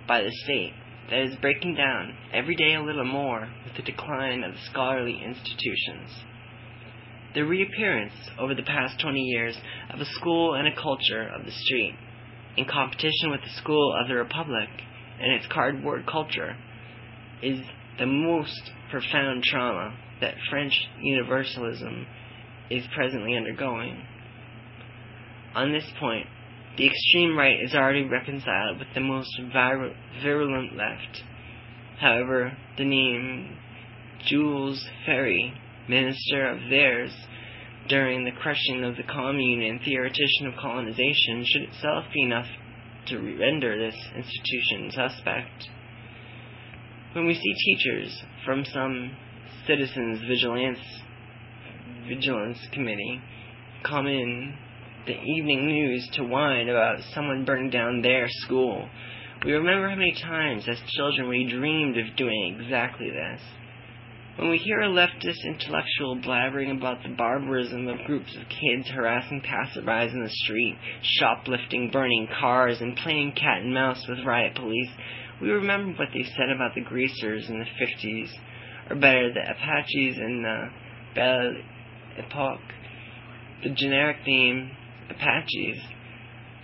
by 0.07 0.23
the 0.23 0.33
state 0.45 0.73
that 1.11 1.21
is 1.21 1.37
breaking 1.41 1.75
down 1.75 2.15
every 2.33 2.55
day 2.55 2.75
a 2.75 2.83
little 2.83 3.05
more 3.05 3.49
with 3.65 3.77
the 3.77 3.91
decline 3.91 4.45
of 4.45 4.53
the 4.53 4.61
scholarly 4.71 5.21
institutions. 5.25 6.11
The 7.35 7.43
reappearance 7.43 8.13
over 8.39 8.55
the 8.55 8.63
past 8.63 9.01
20 9.01 9.19
years 9.19 9.57
of 9.93 10.01
a 10.01 10.05
school 10.05 10.55
and 10.55 10.69
a 10.69 10.75
culture 10.75 11.29
of 11.35 11.45
the 11.45 11.53
street, 11.53 11.95
in 12.57 12.67
competition 12.67 13.31
with 13.31 13.41
the 13.41 13.61
school 13.61 13.95
of 14.01 14.09
the 14.09 14.17
Republic 14.17 14.69
and 15.21 15.33
its 15.33 15.47
cardboard 15.47 16.07
culture, 16.07 16.57
is 17.43 17.59
the 17.99 18.07
most 18.07 18.71
profound 18.91 19.43
trauma 19.45 19.97
that 20.21 20.35
French 20.51 20.73
universalism 21.01 22.07
is 22.71 22.85
presently 22.95 23.35
undergoing. 23.35 24.05
On 25.55 25.73
this 25.73 25.85
point, 25.99 26.27
the 26.77 26.87
extreme 26.87 27.37
right 27.37 27.57
is 27.63 27.75
already 27.75 28.05
reconciled 28.05 28.79
with 28.79 28.89
the 28.95 29.01
most 29.01 29.31
vir- 29.53 29.95
virulent 30.23 30.77
left. 30.77 31.23
However, 32.01 32.57
the 32.79 32.85
name 32.85 33.57
Jules 34.27 34.83
Ferry, 35.05 35.53
minister 35.93 36.49
of 36.49 36.59
theirs 36.71 37.13
during 37.89 38.25
the 38.25 38.33
crushing 38.33 38.85
of 38.85 38.97
the 38.97 39.03
commune 39.03 39.63
and 39.63 39.81
theoretician 39.83 40.47
of 40.47 40.55
colonization, 40.61 41.45
should 41.45 41.63
itself 41.63 42.05
be 42.15 42.23
enough 42.23 42.47
to 43.09 43.19
render 43.19 43.79
this 43.79 43.97
institution 44.17 44.91
suspect. 44.91 45.69
When 47.13 47.27
we 47.27 47.35
see 47.35 47.55
teachers 47.67 48.23
from 48.45 48.65
some 48.65 49.17
citizens 49.67 50.21
vigilance 50.27 50.79
vigilance 52.09 52.59
committee 52.73 53.21
come 53.85 54.07
in 54.07 54.55
the 55.07 55.21
evening 55.21 55.67
news 55.67 56.09
to 56.15 56.25
whine 56.25 56.69
about 56.69 57.01
someone 57.13 57.45
burning 57.45 57.71
down 57.71 58.01
their 58.01 58.27
school, 58.29 58.89
we 59.45 59.53
remember 59.53 59.89
how 59.89 59.97
many 59.97 60.15
times 60.23 60.67
as 60.69 60.79
children 60.97 61.29
we 61.29 61.49
dreamed 61.51 61.99
of 61.99 62.17
doing 62.17 62.59
exactly 62.61 63.11
this. 63.11 63.41
When 64.37 64.49
we 64.49 64.57
hear 64.57 64.81
a 64.81 64.89
leftist 64.89 65.45
intellectual 65.45 66.17
blabbering 66.17 66.71
about 66.71 67.03
the 67.03 67.11
barbarism 67.11 67.87
of 67.87 68.07
groups 68.07 68.35
of 68.35 68.49
kids 68.49 68.89
harassing 68.89 69.43
passerbys 69.43 70.15
in 70.15 70.23
the 70.23 70.31
street, 70.31 70.79
shoplifting, 71.03 71.91
burning 71.91 72.29
cars, 72.41 72.81
and 72.81 72.97
playing 72.97 73.33
cat 73.33 73.59
and 73.61 73.75
mouse 73.75 74.03
with 74.09 74.25
riot 74.25 74.55
police, 74.55 74.89
we 75.43 75.51
remember 75.51 75.99
what 75.99 76.09
they 76.15 76.23
said 76.23 76.49
about 76.49 76.75
the 76.75 76.81
greasers 76.81 77.51
in 77.51 77.59
the 77.59 77.67
50s, 77.67 78.31
or 78.89 78.97
better, 78.97 79.35
the 79.35 79.51
Apaches 79.51 80.17
in 80.17 80.43
the 80.43 80.71
Belle 81.15 81.55
Epoque. 82.17 82.73
The 83.65 83.71
generic 83.71 84.27
name 84.27 84.71
Apaches 85.11 85.79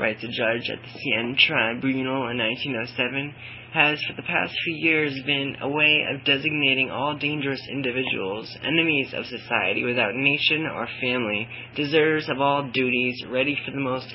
writes 0.01 0.25
a 0.25 0.29
judge 0.29 0.71
at 0.71 0.81
the 0.81 0.89
Seine 0.89 1.37
Tribunal 1.37 2.29
in 2.31 2.39
1907, 2.39 3.35
has 3.73 4.01
for 4.05 4.15
the 4.15 4.23
past 4.23 4.55
few 4.65 4.77
years 4.77 5.21
been 5.27 5.57
a 5.61 5.69
way 5.69 6.05
of 6.13 6.25
designating 6.25 6.91
all 6.91 7.17
dangerous 7.17 7.61
individuals, 7.71 8.57
enemies 8.63 9.13
of 9.15 9.27
society 9.27 9.85
without 9.85 10.15
nation 10.15 10.67
or 10.67 10.89
family, 11.01 11.47
deserters 11.77 12.29
of 12.29 12.41
all 12.41 12.71
duties, 12.73 13.23
ready 13.29 13.57
for 13.65 13.71
the 13.73 13.81
most 13.81 14.15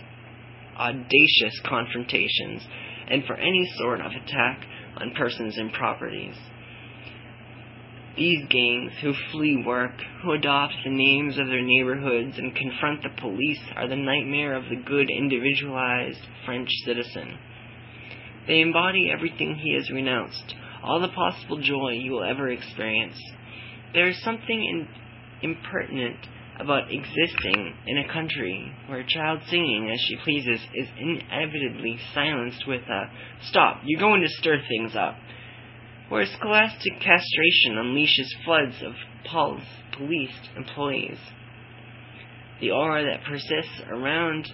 audacious 0.78 1.60
confrontations, 1.66 2.64
and 3.08 3.24
for 3.26 3.36
any 3.36 3.64
sort 3.78 4.02
of 4.02 4.12
attack 4.12 4.66
on 4.98 5.14
persons 5.16 5.58
and 5.58 5.72
properties. 5.74 6.36
These 8.18 8.46
gangs 8.50 8.92
who 9.02 9.14
flee 9.32 9.64
work, 9.66 9.94
who 10.22 10.34
adopt 10.34 10.74
the 10.84 10.92
names 10.92 11.38
of 11.40 11.48
their 11.48 11.64
neighborhoods 11.64 12.38
and 12.38 12.56
confront 12.56 13.02
the 13.02 13.22
police 13.22 13.62
are 13.76 13.88
the 13.88 13.96
nightmare 13.96 14.56
of 14.56 14.66
the 14.70 14.76
good 14.76 15.10
individualized 15.10 16.22
French 16.46 16.70
citizen. 16.86 17.38
They 18.48 18.62
embody 18.62 19.10
everything 19.12 19.56
he 19.56 19.74
has 19.76 19.90
renounced, 19.90 20.56
all 20.84 21.00
the 21.00 21.08
possible 21.10 21.62
joy 21.62 21.92
you 21.92 22.12
will 22.12 22.24
ever 22.24 22.50
experience. 22.50 23.18
There 23.94 24.08
is 24.08 24.22
something 24.24 24.64
in, 24.64 24.88
impertinent 25.42 26.18
about 26.60 26.92
existing 26.92 27.74
in 27.88 27.98
a 27.98 28.14
country 28.14 28.72
where 28.88 29.00
a 29.00 29.08
child 29.08 29.42
singing 29.50 29.90
as 29.92 30.00
she 30.02 30.18
pleases 30.24 30.60
is 30.76 30.88
inevitably 30.98 31.98
silenced 32.14 32.68
with 32.68 32.82
a 32.82 33.10
stop, 33.44 33.82
you're 33.86 34.00
going 34.00 34.22
to 34.22 34.30
stir 34.30 34.60
things 34.70 34.96
up 34.96 35.16
where 36.10 36.26
scholastic 36.26 36.94
castration 37.00 37.76
unleashes 37.76 38.28
floods 38.46 38.76
of 38.86 38.94
pulse, 39.26 39.64
police 39.98 40.36
employees. 40.56 41.18
The 42.62 42.72
aura 42.72 43.04
that 43.06 43.26
persists 43.26 43.82
around 43.90 44.48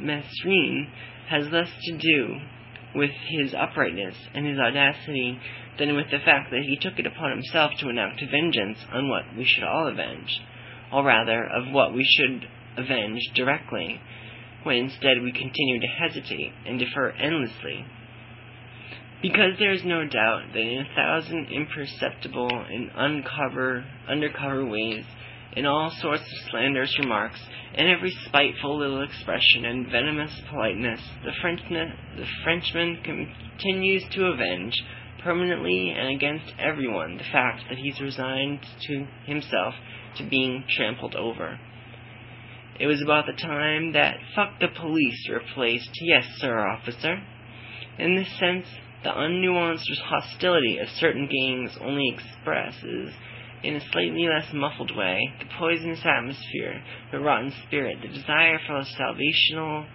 Mesrine 0.00 0.88
has 1.28 1.46
less 1.52 1.70
to 1.84 1.96
do 1.96 2.40
with 2.94 3.10
his 3.28 3.54
uprightness 3.54 4.16
and 4.34 4.46
his 4.46 4.58
audacity 4.58 5.38
than 5.78 5.96
with 5.96 6.10
the 6.10 6.18
fact 6.24 6.50
that 6.50 6.62
he 6.62 6.76
took 6.76 6.98
it 6.98 7.06
upon 7.06 7.30
himself 7.30 7.72
to 7.78 7.88
enact 7.88 8.22
vengeance 8.30 8.78
on 8.92 9.08
what 9.08 9.24
we 9.36 9.44
should 9.44 9.64
all 9.64 9.88
avenge, 9.88 10.40
or 10.92 11.04
rather 11.04 11.44
of 11.44 11.72
what 11.72 11.94
we 11.94 12.04
should 12.16 12.48
avenge 12.76 13.20
directly, 13.34 14.00
when 14.62 14.76
instead 14.76 15.22
we 15.22 15.32
continue 15.32 15.80
to 15.80 15.86
hesitate 15.86 16.52
and 16.66 16.78
defer 16.78 17.10
endlessly. 17.10 17.84
Because 19.22 19.58
there 19.58 19.72
is 19.72 19.84
no 19.84 20.06
doubt 20.06 20.52
that 20.52 20.60
in 20.60 20.78
a 20.78 20.94
thousand 20.94 21.48
imperceptible 21.50 22.50
and 22.50 22.90
uncover, 22.94 23.84
undercover 24.08 24.64
ways, 24.66 25.04
in 25.56 25.64
all 25.64 25.90
sorts 26.00 26.22
of 26.22 26.50
slanderous 26.50 26.94
remarks, 26.98 27.40
in 27.74 27.88
every 27.88 28.14
spiteful 28.26 28.78
little 28.78 29.02
expression 29.02 29.64
and 29.64 29.90
venomous 29.90 30.32
politeness, 30.50 31.00
the 31.24 31.32
Frenchman, 31.40 31.92
the 32.16 32.26
Frenchman 32.44 32.98
continues 33.02 34.04
to 34.12 34.26
avenge, 34.26 34.74
permanently 35.24 35.94
and 35.96 36.14
against 36.14 36.52
everyone, 36.58 37.16
the 37.16 37.24
fact 37.24 37.62
that 37.68 37.78
he's 37.78 38.00
resigned 38.00 38.60
to 38.82 39.06
himself 39.24 39.74
to 40.16 40.28
being 40.28 40.62
trampled 40.76 41.14
over. 41.16 41.58
It 42.78 42.86
was 42.86 43.00
about 43.02 43.24
the 43.26 43.32
time 43.32 43.92
that 43.92 44.18
fuck 44.34 44.60
the 44.60 44.68
police 44.68 45.28
replaced 45.30 45.90
yes 46.02 46.24
sir 46.36 46.68
officer. 46.68 47.16
In 47.98 48.14
this 48.14 48.28
sense, 48.38 48.66
the 49.02 49.10
unnuanced 49.10 49.84
hostility 50.04 50.78
of 50.78 50.88
certain 50.96 51.26
gangs 51.26 51.78
only 51.80 52.14
expresses, 52.14 53.14
in 53.62 53.76
a 53.76 53.80
slightly 53.92 54.26
less 54.28 54.52
muffled 54.52 54.94
way, 54.96 55.18
the 55.38 55.46
poisonous 55.58 56.00
atmosphere, 56.04 56.82
the 57.12 57.20
rotten 57.20 57.52
spirit, 57.66 57.98
the 58.02 58.08
desire 58.08 58.58
for 58.66 58.78
a 58.78 58.84
salvational 58.84 59.86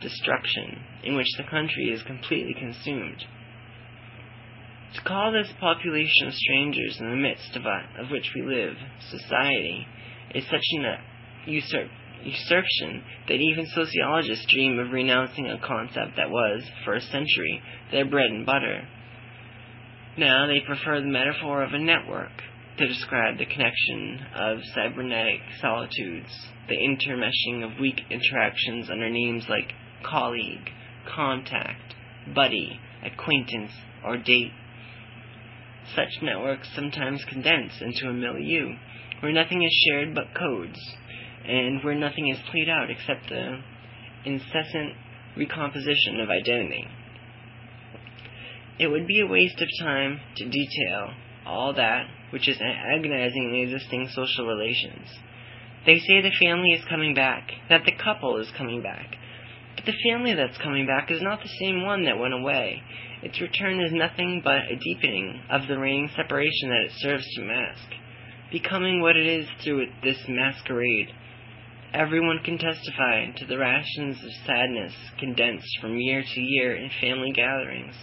destruction, 0.00 0.78
in 1.02 1.16
which 1.16 1.26
the 1.36 1.44
country 1.44 1.90
is 1.92 2.02
completely 2.02 2.54
consumed. 2.54 3.24
To 4.94 5.02
call 5.02 5.32
this 5.32 5.52
population 5.58 6.28
of 6.28 6.34
strangers 6.34 6.96
in 7.00 7.10
the 7.10 7.16
midst 7.16 7.56
of, 7.56 7.64
a, 7.64 8.02
of 8.02 8.10
which 8.10 8.30
we 8.34 8.42
live, 8.42 8.74
society, 9.10 9.86
is 10.34 10.44
such 10.44 10.62
an 10.72 10.84
uh, 10.84 10.96
usurp, 11.46 11.88
usurpation 12.22 13.02
that 13.28 13.34
even 13.34 13.66
sociologists 13.74 14.46
dream 14.52 14.78
of 14.78 14.92
renouncing 14.92 15.46
a 15.46 15.58
concept 15.66 16.16
that 16.16 16.30
was, 16.30 16.62
for 16.84 16.94
a 16.94 17.00
century, 17.00 17.60
their 17.90 18.04
bread 18.04 18.30
and 18.30 18.46
butter. 18.46 18.86
Now 20.16 20.46
they 20.46 20.60
prefer 20.60 21.00
the 21.00 21.06
metaphor 21.06 21.64
of 21.64 21.72
a 21.72 21.78
network 21.78 22.30
to 22.78 22.88
describe 22.88 23.38
the 23.38 23.46
connection 23.46 24.20
of 24.34 24.58
cybernetic 24.74 25.40
solitudes, 25.60 26.48
the 26.68 26.76
intermeshing 26.76 27.62
of 27.62 27.78
weak 27.78 28.00
interactions 28.10 28.90
under 28.90 29.08
names 29.08 29.44
like 29.48 29.72
colleague, 30.04 30.70
contact, 31.14 31.94
buddy, 32.34 32.80
acquaintance, 33.04 33.70
or 34.04 34.16
date. 34.16 34.50
Such 35.94 36.22
networks 36.22 36.68
sometimes 36.74 37.24
condense 37.28 37.72
into 37.80 38.08
a 38.08 38.12
milieu, 38.12 38.70
where 39.20 39.32
nothing 39.32 39.62
is 39.62 39.86
shared 39.86 40.14
but 40.14 40.34
codes, 40.36 40.78
and 41.46 41.84
where 41.84 41.94
nothing 41.94 42.28
is 42.28 42.38
played 42.50 42.68
out 42.68 42.90
except 42.90 43.28
the 43.28 43.60
incessant 44.24 44.94
recomposition 45.36 46.20
of 46.20 46.28
identity. 46.30 46.86
It 48.78 48.88
would 48.88 49.06
be 49.06 49.20
a 49.20 49.26
waste 49.26 49.60
of 49.60 49.68
time 49.80 50.18
to 50.36 50.44
detail 50.48 51.14
all 51.46 51.74
that 51.74 52.08
which 52.34 52.48
is 52.48 52.60
agonizing 52.60 53.48
in 53.48 53.54
existing 53.54 54.08
social 54.12 54.46
relations. 54.46 55.08
They 55.86 55.98
say 56.00 56.20
the 56.20 56.44
family 56.44 56.72
is 56.72 56.84
coming 56.88 57.14
back, 57.14 57.48
that 57.70 57.82
the 57.86 57.92
couple 57.92 58.38
is 58.38 58.50
coming 58.58 58.82
back. 58.82 59.16
But 59.76 59.86
the 59.86 60.10
family 60.10 60.34
that's 60.34 60.58
coming 60.58 60.86
back 60.86 61.10
is 61.10 61.22
not 61.22 61.40
the 61.42 61.56
same 61.60 61.82
one 61.82 62.04
that 62.04 62.18
went 62.18 62.34
away. 62.34 62.82
Its 63.22 63.40
return 63.40 63.80
is 63.80 63.92
nothing 63.92 64.42
but 64.44 64.70
a 64.70 64.76
deepening 64.76 65.40
of 65.48 65.68
the 65.68 65.78
reigning 65.78 66.10
separation 66.14 66.68
that 66.70 66.84
it 66.84 66.92
serves 66.96 67.24
to 67.36 67.42
mask, 67.42 67.88
becoming 68.52 69.00
what 69.00 69.16
it 69.16 69.26
is 69.26 69.46
through 69.62 69.86
this 70.02 70.18
masquerade 70.28 71.08
Everyone 71.94 72.40
can 72.44 72.58
testify 72.58 73.30
to 73.36 73.46
the 73.46 73.56
rations 73.56 74.16
of 74.16 74.30
sadness 74.44 74.92
condensed 75.20 75.78
from 75.80 75.96
year 75.96 76.24
to 76.34 76.40
year 76.40 76.74
in 76.74 76.90
family 77.00 77.30
gatherings. 77.32 77.94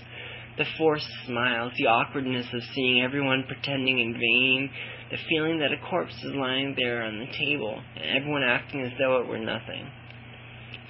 The 0.58 0.66
forced 0.78 1.10
smiles, 1.26 1.72
the 1.78 1.88
awkwardness 1.88 2.46
of 2.54 2.62
seeing 2.76 3.02
everyone 3.02 3.46
pretending 3.48 4.00
in 4.00 4.14
vain, 4.14 4.70
the 5.10 5.18
feeling 5.30 5.60
that 5.60 5.72
a 5.72 5.78
corpse 5.90 6.14
is 6.14 6.36
lying 6.36 6.76
there 6.78 7.04
on 7.04 7.20
the 7.20 7.28
table, 7.38 7.82
and 7.96 8.18
everyone 8.18 8.44
acting 8.44 8.82
as 8.82 8.92
though 9.00 9.22
it 9.22 9.28
were 9.28 9.40
nothing. 9.40 9.90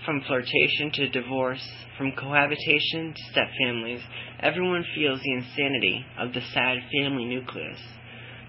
From 0.06 0.22
flirtation 0.22 0.92
to 0.94 1.10
divorce, 1.10 1.62
from 1.96 2.12
cohabitation 2.14 3.14
to 3.14 3.40
stepfamilies, 3.40 4.02
everyone 4.40 4.84
feels 4.96 5.20
the 5.22 5.34
insanity 5.34 6.04
of 6.18 6.34
the 6.34 6.42
sad 6.54 6.80
family 6.92 7.26
nucleus. 7.26 7.80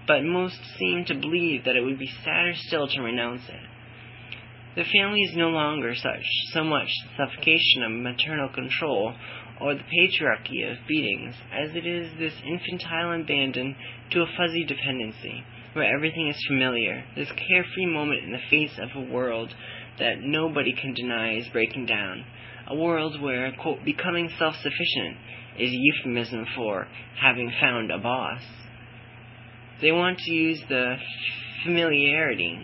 But 0.07 0.23
most 0.23 0.59
seem 0.79 1.05
to 1.05 1.15
believe 1.15 1.65
that 1.65 1.75
it 1.75 1.83
would 1.83 1.99
be 1.99 2.09
sadder 2.25 2.53
still 2.55 2.87
to 2.87 3.01
renounce 3.01 3.43
it. 3.47 3.61
The 4.75 4.83
family 4.91 5.21
is 5.21 5.35
no 5.35 5.49
longer 5.49 5.93
such, 5.93 6.25
so 6.53 6.63
much 6.63 6.87
the 6.87 7.25
suffocation 7.27 7.83
of 7.83 7.91
maternal 7.91 8.49
control 8.49 9.13
or 9.61 9.75
the 9.75 9.81
patriarchy 9.81 10.71
of 10.71 10.87
beatings, 10.87 11.35
as 11.51 11.69
it 11.75 11.85
is 11.85 12.09
this 12.17 12.33
infantile 12.45 13.19
abandon 13.19 13.75
to 14.11 14.21
a 14.21 14.27
fuzzy 14.37 14.65
dependency, 14.65 15.43
where 15.73 15.95
everything 15.95 16.27
is 16.27 16.45
familiar, 16.47 17.03
this 17.15 17.31
carefree 17.31 17.85
moment 17.87 18.23
in 18.23 18.31
the 18.31 18.49
face 18.49 18.77
of 18.79 18.89
a 18.95 19.11
world 19.11 19.53
that 19.99 20.21
nobody 20.21 20.73
can 20.73 20.93
deny 20.93 21.37
is 21.37 21.47
breaking 21.49 21.85
down, 21.85 22.25
a 22.67 22.75
world 22.75 23.21
where, 23.21 23.51
quote, 23.61 23.83
becoming 23.83 24.29
self-sufficient 24.37 25.17
is 25.59 25.69
a 25.69 25.77
euphemism 25.77 26.45
for 26.55 26.87
having 27.21 27.51
found 27.61 27.91
a 27.91 27.99
boss. 27.99 28.41
They 29.81 29.91
want 29.91 30.17
to 30.17 30.31
use 30.31 30.61
the 30.69 30.95
familiarity 31.63 32.59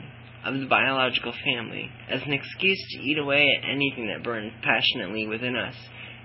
of 0.45 0.60
the 0.60 0.65
biological 0.65 1.34
family 1.43 1.89
as 2.10 2.21
an 2.23 2.34
excuse 2.34 2.80
to 2.91 3.02
eat 3.04 3.17
away 3.17 3.45
at 3.58 3.69
anything 3.69 4.08
that 4.08 4.23
burns 4.23 4.54
passionately 4.63 5.28
within 5.28 5.56
us, 5.56 5.75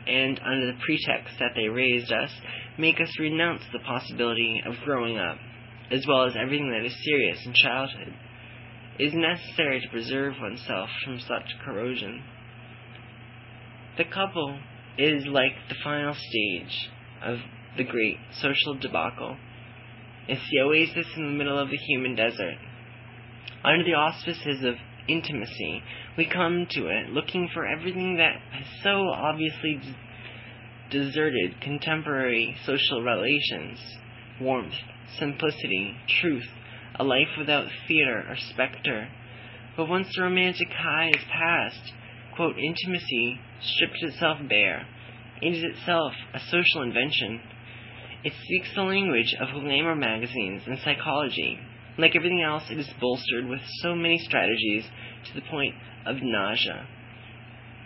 and 0.06 0.40
under 0.44 0.66
the 0.66 0.78
pretext 0.84 1.34
that 1.38 1.52
they 1.54 1.68
raised 1.68 2.12
us, 2.12 2.30
make 2.78 3.00
us 3.00 3.18
renounce 3.18 3.62
the 3.72 3.78
possibility 3.80 4.62
of 4.66 4.74
growing 4.84 5.18
up, 5.18 5.38
as 5.90 6.04
well 6.06 6.26
as 6.26 6.34
everything 6.40 6.70
that 6.70 6.84
is 6.84 6.94
serious 7.04 7.38
in 7.44 7.54
childhood. 7.54 8.14
It 8.98 9.04
is 9.04 9.14
necessary 9.14 9.80
to 9.80 9.88
preserve 9.88 10.34
oneself 10.40 10.88
from 11.04 11.18
such 11.20 11.58
corrosion. 11.64 12.22
The 13.96 14.04
couple 14.04 14.58
is 14.98 15.24
like 15.26 15.52
the 15.68 15.76
final 15.82 16.14
stage 16.14 16.90
of 17.22 17.38
the 17.76 17.84
great 17.84 18.18
social 18.40 18.78
debacle. 18.80 19.36
It's 20.28 20.42
the 20.50 20.60
oasis 20.60 21.06
in 21.16 21.26
the 21.26 21.38
middle 21.38 21.58
of 21.58 21.70
the 21.70 21.76
human 21.76 22.14
desert 22.14 22.56
under 23.64 23.84
the 23.84 23.94
auspices 23.94 24.62
of 24.62 24.74
intimacy, 25.08 25.82
we 26.16 26.26
come 26.26 26.66
to 26.70 26.86
it 26.86 27.10
looking 27.10 27.48
for 27.52 27.66
everything 27.66 28.16
that 28.18 28.36
has 28.52 28.66
so 28.82 29.08
obviously 29.08 29.80
deserted 30.90 31.60
contemporary 31.60 32.56
social 32.64 33.02
relations 33.02 33.78
warmth, 34.40 34.74
simplicity, 35.18 35.94
truth, 36.20 36.46
a 36.98 37.04
life 37.04 37.28
without 37.38 37.66
theater 37.86 38.24
or 38.28 38.36
spectre. 38.36 39.08
But 39.76 39.88
once 39.88 40.08
the 40.14 40.22
romantic 40.22 40.68
high 40.70 41.10
is 41.10 41.24
past, 41.32 41.92
quote, 42.34 42.56
intimacy 42.58 43.40
strips 43.60 44.02
itself 44.02 44.38
bare. 44.48 44.86
It 45.40 45.54
is 45.54 45.64
itself 45.64 46.12
a 46.32 46.40
social 46.40 46.82
invention. 46.82 47.40
It 48.24 48.32
speaks 48.44 48.74
the 48.74 48.82
language 48.82 49.34
of 49.40 49.62
glamour 49.62 49.94
magazines 49.94 50.62
and 50.66 50.78
psychology. 50.84 51.58
Like 51.98 52.16
everything 52.16 52.42
else, 52.42 52.64
it 52.70 52.78
is 52.78 52.88
bolstered 53.00 53.46
with 53.46 53.60
so 53.82 53.94
many 53.94 54.18
strategies 54.18 54.84
to 55.26 55.34
the 55.34 55.46
point 55.48 55.74
of 56.06 56.16
nausea. 56.20 56.86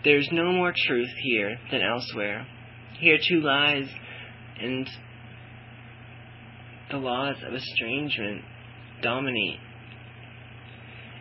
There 0.03 0.17
is 0.17 0.29
no 0.31 0.51
more 0.51 0.73
truth 0.87 1.09
here 1.23 1.57
than 1.71 1.81
elsewhere. 1.81 2.47
Here 2.99 3.17
too 3.17 3.41
lies 3.41 3.87
and 4.61 4.89
the 6.91 6.97
laws 6.97 7.35
of 7.45 7.53
estrangement 7.53 8.43
dominate. 9.01 9.59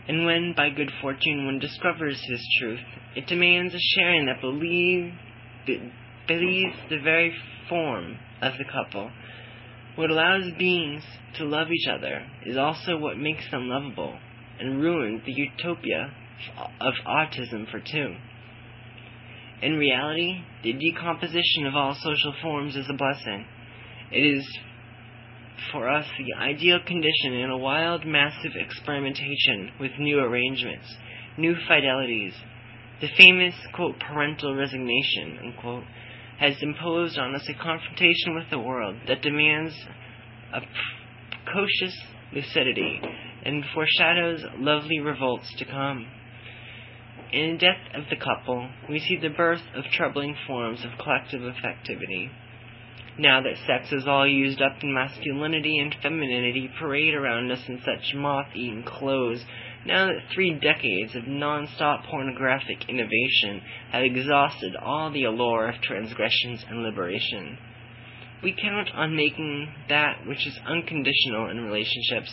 And 0.09 0.25
when 0.25 0.55
by 0.57 0.71
good 0.71 0.91
fortune 1.03 1.45
one 1.45 1.59
discovers 1.59 2.21
his 2.29 2.41
truth, 2.59 2.81
it 3.15 3.27
demands 3.27 3.75
a 3.75 3.79
sharing 3.95 4.27
that 4.27 4.41
believe, 4.41 5.13
believes 6.27 6.77
the 6.89 7.01
very 7.03 7.35
form 7.69 8.17
of 8.41 8.55
the 8.57 8.65
couple. 8.65 9.11
What 9.97 10.11
allows 10.11 10.45
beings 10.59 11.03
to 11.37 11.45
love 11.45 11.69
each 11.71 11.89
other 11.89 12.25
is 12.47 12.57
also 12.57 12.97
what 12.97 13.19
makes 13.19 13.51
them 13.51 13.69
lovable 13.69 14.19
and 14.61 14.81
ruins 14.81 15.23
the 15.27 15.33
utopia 15.33 16.11
of 16.81 16.95
autism 17.07 17.71
for 17.71 17.81
two. 17.81 18.15
In 19.61 19.77
reality, 19.77 20.41
the 20.63 20.73
decomposition 20.73 21.67
of 21.67 21.75
all 21.75 21.95
social 21.95 22.35
forms 22.41 22.77
is 22.77 22.87
a 22.89 22.97
blessing. 22.97 23.45
It 24.13 24.21
is 24.21 24.59
for 25.73 25.89
us 25.89 26.07
the 26.17 26.41
ideal 26.41 26.79
condition 26.87 27.33
in 27.33 27.51
a 27.51 27.59
wild, 27.59 28.07
massive 28.07 28.53
experimentation 28.55 29.73
with 29.81 29.91
new 29.99 30.21
arrangements, 30.21 30.87
new 31.37 31.55
fidelities. 31.69 32.33
The 33.01 33.09
famous, 33.17 33.55
quote, 33.75 33.99
parental 33.99 34.55
resignation, 34.55 35.39
unquote, 35.45 35.85
has 36.39 36.55
imposed 36.63 37.19
on 37.19 37.35
us 37.35 37.49
a 37.49 37.55
confrontation 37.55 38.35
with 38.35 38.49
the 38.51 38.59
world 38.59 38.97
that 39.09 39.23
demands 39.23 39.75
a 40.53 40.61
precocious 41.45 41.97
lucidity 42.33 43.01
and 43.45 43.65
foreshadows 43.75 44.45
lovely 44.59 45.01
revolts 45.01 45.53
to 45.59 45.65
come. 45.65 46.07
In 47.31 47.53
the 47.53 47.59
death 47.59 47.95
of 47.95 48.09
the 48.09 48.17
couple, 48.17 48.71
we 48.89 48.99
see 49.01 49.19
the 49.19 49.29
birth 49.29 49.61
of 49.75 49.85
troubling 49.93 50.35
forms 50.47 50.83
of 50.83 50.99
collective 50.99 51.43
affectivity. 51.43 52.31
Now 53.19 53.43
that 53.43 53.59
sex 53.67 53.93
is 53.93 54.07
all 54.07 54.27
used 54.27 54.63
up 54.63 54.83
in 54.83 54.95
masculinity 54.95 55.77
and 55.79 55.95
femininity 56.03 56.71
parade 56.79 57.13
around 57.13 57.51
us 57.51 57.69
in 57.69 57.83
such 57.85 58.15
moth-eaten 58.15 58.85
clothes, 58.85 59.45
now 59.85 60.07
that 60.07 60.33
three 60.33 60.55
decades 60.55 61.15
of 61.15 61.27
non-stop 61.27 62.05
pornographic 62.07 62.89
innovation 62.89 63.61
have 63.91 64.05
exhausted 64.05 64.75
all 64.77 65.11
the 65.11 65.25
allure 65.25 65.69
of 65.69 65.83
transgressions 65.83 66.65
and 66.71 66.83
liberation, 66.83 67.59
we 68.43 68.55
count 68.55 68.89
on 68.95 69.15
making 69.15 69.69
that 69.91 70.27
which 70.27 70.47
is 70.47 70.59
unconditional 70.67 71.51
in 71.51 71.61
relationships 71.61 72.33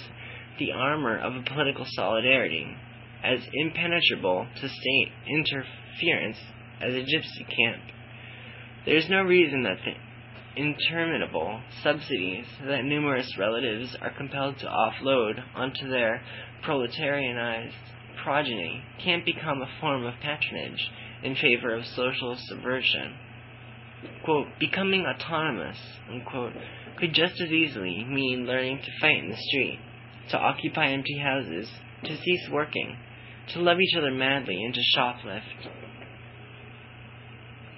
the 0.60 0.72
armor 0.72 1.18
of 1.18 1.36
a 1.36 1.42
political 1.42 1.86
solidarity, 1.86 2.78
as 3.26 3.40
impenetrable 3.54 4.48
to 4.62 4.70
state 4.70 5.12
interference 5.28 6.38
as 6.82 6.94
a 6.94 7.00
gypsy 7.00 7.48
camp. 7.58 7.82
There 8.86 8.98
is 8.98 9.10
no 9.10 9.24
reason 9.24 9.64
that 9.64 9.80
the 9.84 9.94
interminable 10.62 11.60
subsidies 11.84 12.46
that 12.66 12.86
numerous 12.86 13.36
relatives 13.38 13.96
are 14.00 14.16
compelled 14.16 14.60
to 14.60 14.68
offload 14.68 15.44
onto 15.56 15.90
their 15.90 16.22
proletarianized 16.64 17.74
progeny 18.24 18.82
can't 19.04 19.26
become 19.26 19.62
a 19.62 19.80
form 19.82 20.06
of 20.06 20.14
patronage 20.22 20.90
in 21.24 21.36
favor 21.36 21.76
of 21.76 21.86
social 21.86 22.38
subversion. 22.38 23.16
Quote, 24.24 24.48
becoming 24.60 25.06
autonomous, 25.06 25.78
unquote, 26.10 26.54
could 26.98 27.14
just 27.14 27.42
as 27.42 27.50
easily 27.50 28.04
mean 28.04 28.46
learning 28.46 28.80
to 28.84 28.92
fight 29.02 29.18
in 29.18 29.30
the 29.30 29.38
street, 29.38 29.80
to 30.30 30.38
occupy 30.38 30.88
empty 30.88 31.18
houses, 31.18 31.70
to 32.04 32.16
cease 32.18 32.50
working, 32.52 32.96
to 33.54 33.62
love 33.62 33.80
each 33.80 33.96
other 33.98 34.12
madly, 34.12 34.62
and 34.64 34.74
to 34.74 34.82
shoplift. 34.98 35.42